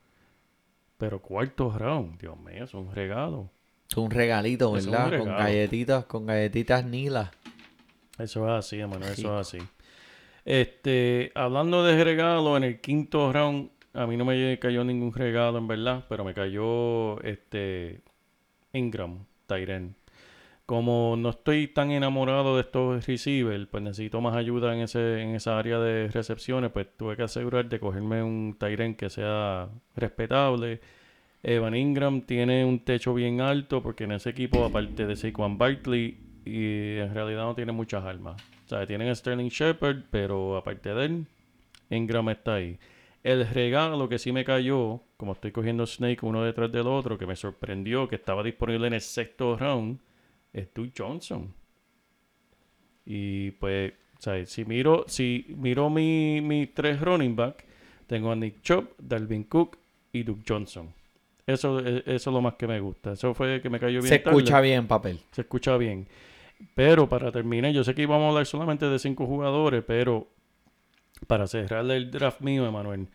[0.98, 3.50] Pero cuarto round, Dios mío, es un regalo.
[3.90, 5.20] Es un regalito, Es un ¿verdad?
[5.20, 7.32] Con galletitas, con galletitas Nila.
[8.18, 9.68] Eso es así, hermano, eso es así.
[10.46, 15.58] Este, hablando de regalo, en el quinto round, a mí no me cayó ningún regalo,
[15.58, 18.02] en verdad, pero me cayó este
[18.74, 19.96] Ingram, Tyren.
[20.72, 25.36] Como no estoy tan enamorado de estos receivers, pues necesito más ayuda en ese, en
[25.36, 29.68] esa área de recepciones, pues tuve que asegurar de cogerme un Tyren que sea
[29.98, 30.80] respetable.
[31.44, 36.18] Evan Ingram tiene un techo bien alto porque en ese equipo, aparte de Saquon Barkley,
[36.46, 38.42] y en realidad no tiene muchas armas.
[38.66, 41.26] O sea, tienen a Sterling Shepard, pero aparte de él,
[41.90, 42.80] Ingram está ahí.
[43.24, 47.26] El regalo que sí me cayó, como estoy cogiendo Snake uno detrás del otro, que
[47.26, 50.00] me sorprendió que estaba disponible en el sexto round,
[50.54, 51.54] es Duke Johnson.
[53.06, 57.66] Y pues, sea, si miro, si miro mi, mi tres running back,
[58.08, 59.78] tengo a Nick Chubb, Dalvin Cook
[60.14, 60.94] y Duke Johnson.
[61.48, 63.14] Eso, e- eso es lo más que me gusta.
[63.14, 64.38] Eso fue que me cayó bien Se tarde.
[64.38, 65.20] escucha bien, papel.
[65.32, 66.08] Se escucha bien.
[66.76, 70.28] Pero para terminar, yo sé que íbamos a hablar solamente de cinco jugadores, pero
[71.26, 73.08] para cerrar el draft mío, Emanuel,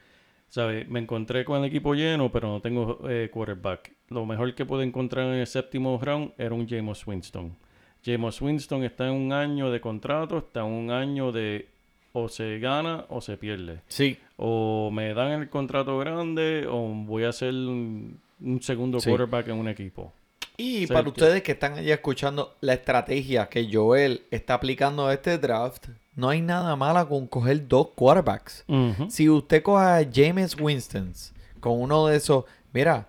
[0.49, 0.89] ¿sabes?
[0.89, 3.93] Me encontré con el equipo lleno, pero no tengo eh, quarterback.
[4.09, 7.57] Lo mejor que pude encontrar en el séptimo round era un James Winston.
[8.04, 11.68] James Winston está en un año de contrato, está en un año de
[12.12, 13.80] o se gana o se pierde.
[13.88, 14.16] Sí.
[14.36, 19.11] O me dan el contrato grande o voy a ser un, un segundo Sí.
[19.11, 20.12] quarterback en un equipo.
[20.57, 25.36] Y para ustedes que están allá escuchando la estrategia que Joel está aplicando a este
[25.36, 28.64] draft, no hay nada malo con coger dos quarterbacks.
[29.09, 31.12] Si usted coge a James Winston
[31.61, 33.07] con uno de esos, mira,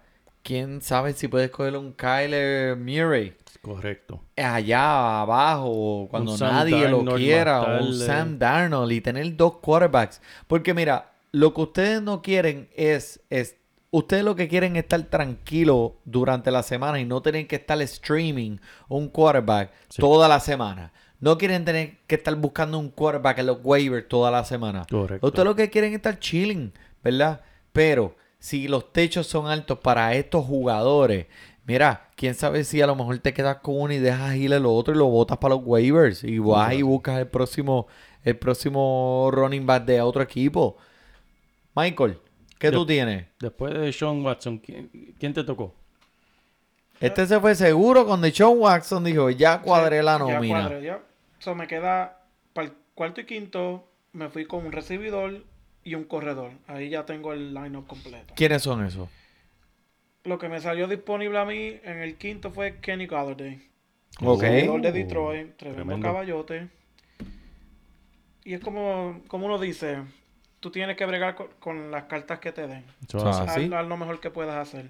[0.48, 4.22] quién sabe si puedes coger un Kyler Murray Correcto.
[4.38, 8.06] allá abajo cuando Un nadie lo quiera, o un tarde.
[8.06, 10.22] Sam Darnold y tener dos quarterbacks.
[10.48, 13.58] Porque mira, lo que ustedes no quieren es, es
[13.92, 17.82] ustedes lo que quieren es estar tranquilo durante la semana y no tener que estar
[17.82, 20.02] streaming un quarterback Sí.
[20.02, 20.94] toda la semana.
[21.20, 24.86] No quieren tener que estar buscando un quarterback en los waivers toda la semana.
[24.90, 25.28] Correcto.
[25.28, 26.72] Ustedes lo que quieren es estar chilling,
[27.04, 27.42] ¿verdad?
[27.74, 31.28] Pero si los techos son altos para estos jugadores,
[31.66, 34.66] mira, quién sabe si a lo mejor te quedas con uno y dejas ir el
[34.66, 37.88] otro y lo botas para los waivers y vas y buscas el próximo,
[38.24, 40.78] el próximo running back de otro equipo.
[41.76, 42.20] Michael,
[42.58, 43.28] ¿qué tú tienes?
[43.40, 45.74] Después de Sean Watson, ¿quién, quién te tocó?
[47.00, 50.62] Este se fue seguro con Deshaun Watson, dijo, ya cuadré la Ya nómina.
[50.62, 51.00] cuadré, ya.
[51.38, 52.24] So, me queda
[52.54, 55.44] para el cuarto y quinto, me fui con un recibidor
[55.88, 56.52] y un corredor.
[56.68, 58.34] Ahí ya tengo el lineup completo.
[58.36, 59.08] ¿Quiénes son esos?
[60.26, 63.62] Lo que me salió disponible a mí en el quinto fue Kenny Galladay.
[64.20, 64.42] Ok.
[64.42, 66.06] Corredor de Detroit, tremendo tremendo.
[66.06, 66.68] caballote.
[68.44, 70.04] Y es como, como uno dice,
[70.60, 72.84] tú tienes que bregar con, con las cartas que te den.
[73.14, 74.90] Haz lo mejor que puedas hacer.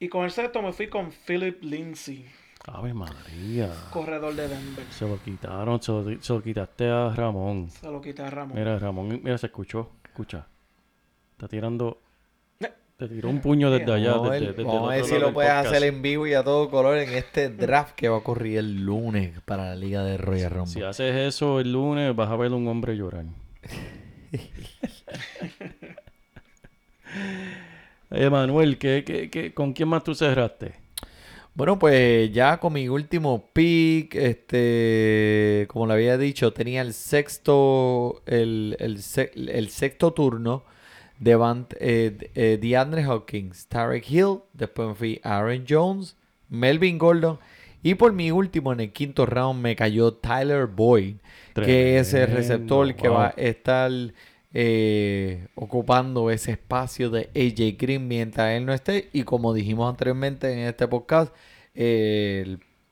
[0.00, 2.26] Y con el sexto me fui con Philip Lindsay,
[2.66, 3.70] Ave María.
[3.90, 4.84] corredor de Denver.
[4.90, 7.70] Se lo quitaron, se lo, se lo quitaste a Ramón.
[7.70, 8.58] Se lo quité a Ramón.
[8.58, 9.90] Mira, Ramón, mira, se escuchó.
[10.04, 10.46] Escucha.
[11.32, 12.00] Está tirando.
[12.98, 14.12] Te tiró un puño desde allá.
[14.12, 15.68] Vamos a desde- ver, desde el vamos a ver otro si lo puedes podcast.
[15.74, 18.86] hacer en vivo y a todo color en este draft que va a ocurrir el
[18.86, 20.72] lunes para la Liga de Royal Rumble.
[20.72, 23.26] Si haces eso el lunes, vas a ver un hombre llorar.
[28.10, 30.74] Emanuel, ¿qué, qué, qué, con quién más tú cerraste?
[31.56, 38.22] Bueno, pues ya con mi último pick, este, como le había dicho, tenía el sexto,
[38.26, 39.00] el, el,
[39.48, 40.64] el sexto turno
[41.18, 46.18] de Van, eh, eh, DeAndre Hopkins, Tarek Hill, después me fui Aaron Jones,
[46.50, 47.38] Melvin Gordon
[47.82, 51.16] y por mi último en el quinto round me cayó Tyler Boyd,
[51.54, 53.90] que es el receptor que va a estar
[54.54, 59.08] eh, ocupando ese espacio de AJ Green mientras él no esté.
[59.12, 61.34] Y como dijimos anteriormente en este podcast,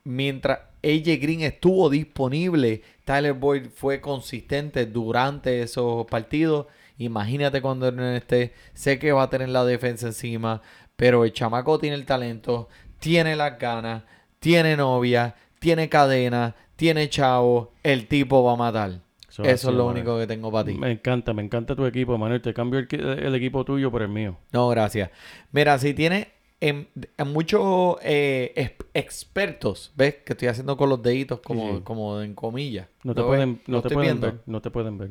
[0.03, 6.67] mientras AJ Green estuvo disponible, Tyler Boyd fue consistente durante esos partidos.
[6.97, 8.53] Imagínate cuando él no esté.
[8.73, 10.61] Sé que va a tener la defensa encima,
[10.95, 14.03] pero el chamaco tiene el talento, tiene las ganas,
[14.39, 17.73] tiene novia, tiene cadena, tiene chavo.
[17.83, 19.04] El tipo va a matar.
[19.43, 20.73] Eso Eso, es lo único que tengo para ti.
[20.75, 22.41] Me encanta, me encanta tu equipo, Manuel.
[22.41, 24.37] Te cambio el, el equipo tuyo por el mío.
[24.51, 25.09] No, gracias.
[25.51, 26.29] Mira, si tiene
[26.61, 30.15] en, en muchos eh, ex- expertos, ¿ves?
[30.25, 31.81] Que estoy haciendo con los deditos como, Sí.
[31.83, 32.87] como en comillas.
[33.03, 34.35] No te pueden, no te pueden ver.
[34.45, 35.09] No te pueden ver.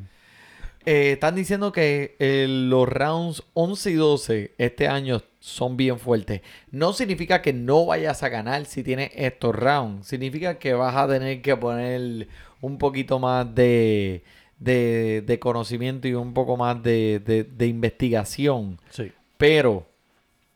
[0.86, 6.42] Eh, están diciendo que eh, los rounds 11 y 12 este año son bien fuertes.
[6.70, 10.06] No significa que no vayas a ganar si tienes estos rounds.
[10.06, 12.28] Significa que vas a tener que poner
[12.64, 14.22] un poquito más de,
[14.58, 18.78] de, de conocimiento y un poco más de, de- de investigación.
[18.90, 19.12] Sí.
[19.36, 19.86] Pero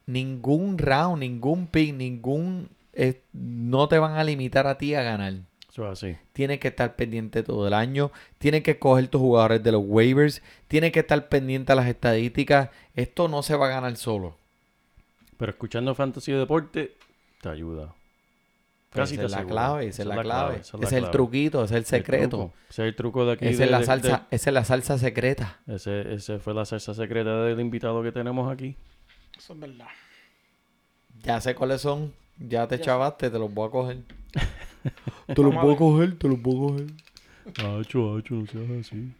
[0.07, 2.69] ningún round, ningún pick, ningún...
[2.93, 5.35] eh, no te van a limitar a ti a ganar.
[5.71, 6.17] Eso es así.
[6.33, 8.11] Tienes que estar pendiente todo el año.
[8.39, 10.43] Tienes que escoger tus jugadores de los waivers.
[10.67, 12.71] Tienes que estar pendiente a las estadísticas.
[12.97, 14.37] Esto no se va a ganar solo.
[15.37, 16.95] Pero escuchando Fantasy de Deporte
[17.43, 17.95] te ayuda.
[18.91, 20.57] Casi esa es la clave, esa es la clave.
[20.61, 21.13] esa Ese es la el clave.
[21.13, 22.53] truquito, ese es el secreto.
[22.71, 23.47] Ese es el truco de aquí.
[23.47, 25.61] Esa de- es la de- salsa, esa es la salsa secreta.
[25.67, 28.77] de- ese, ese fue la salsa secreta del invitado que tenemos aquí.
[29.37, 29.87] Eso es verdad.
[31.23, 32.15] Ya sé cuáles son.
[32.39, 32.85] Ya te Ya.
[32.85, 33.99] chavaste, te los voy a coger.
[35.27, 36.87] te los voy a coger, te los voy a coger.
[37.81, 39.13] Hacho, hacho, no seas así.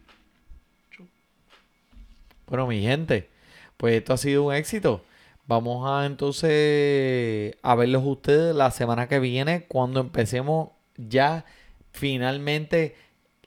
[2.47, 3.29] Bueno, mi gente,
[3.77, 5.03] pues esto ha sido un éxito.
[5.49, 11.43] Vamos a entonces a verlos ustedes la semana que viene cuando empecemos ya
[11.91, 12.95] finalmente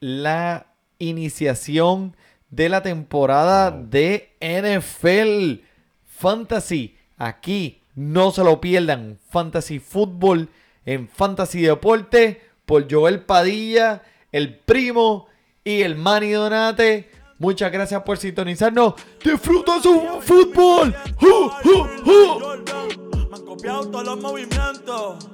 [0.00, 0.66] la
[0.98, 2.16] iniciación
[2.50, 3.86] de la temporada Wow.
[3.88, 5.64] de NFL
[6.04, 6.96] Fantasy.
[7.18, 9.20] Aquí no se lo pierdan.
[9.30, 10.48] Fantasy Fútbol
[10.84, 15.28] en Fantasy Deporte por Joel Padilla, el primo
[15.62, 17.08] y el Manny Donate.
[17.42, 18.94] Muchas gracias por sintonizarnos.
[19.20, 20.94] Disfruta su fútbol.
[23.28, 25.28] Me han copiado todos los movimientos.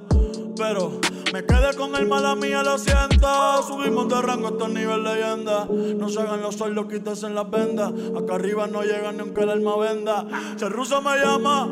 [0.57, 0.99] Pero
[1.31, 3.61] me quedé con el mala mía, lo siento.
[3.61, 5.67] Subimos de rango hasta el nivel leyenda.
[5.69, 7.93] No se hagan los sordos, quítense en las vendas.
[8.17, 10.25] Acá arriba no llegan ni aunque el alma venda.
[10.57, 11.67] Si el ruso me llama,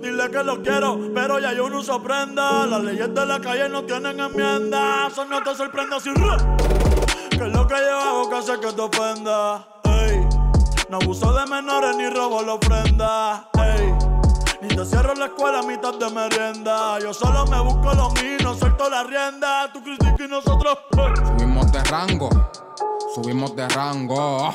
[0.00, 0.98] dile que lo quiero.
[1.14, 2.66] Pero ya yo no uso prenda.
[2.66, 5.08] Las leyes de la calle no tienen enmienda.
[5.08, 6.08] Eso no te sorprenda si.
[7.38, 9.64] Que es lo que yo hago que hace que te ofenda.
[9.84, 10.28] Ey.
[10.88, 13.48] No abuso de menores ni robo la ofrenda.
[13.54, 13.94] Ey.
[14.60, 16.98] Ni te cierro la escuela a mitad de merienda.
[16.98, 19.72] Yo solo me busco lo mío, no suelto la rienda.
[19.72, 20.78] Tú criticas y nosotros.
[20.96, 21.14] ey.
[21.28, 22.28] Subimos de rango,
[23.14, 24.54] subimos de rango,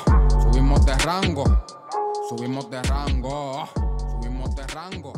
[2.27, 5.13] subimos de rango, subimos de rango.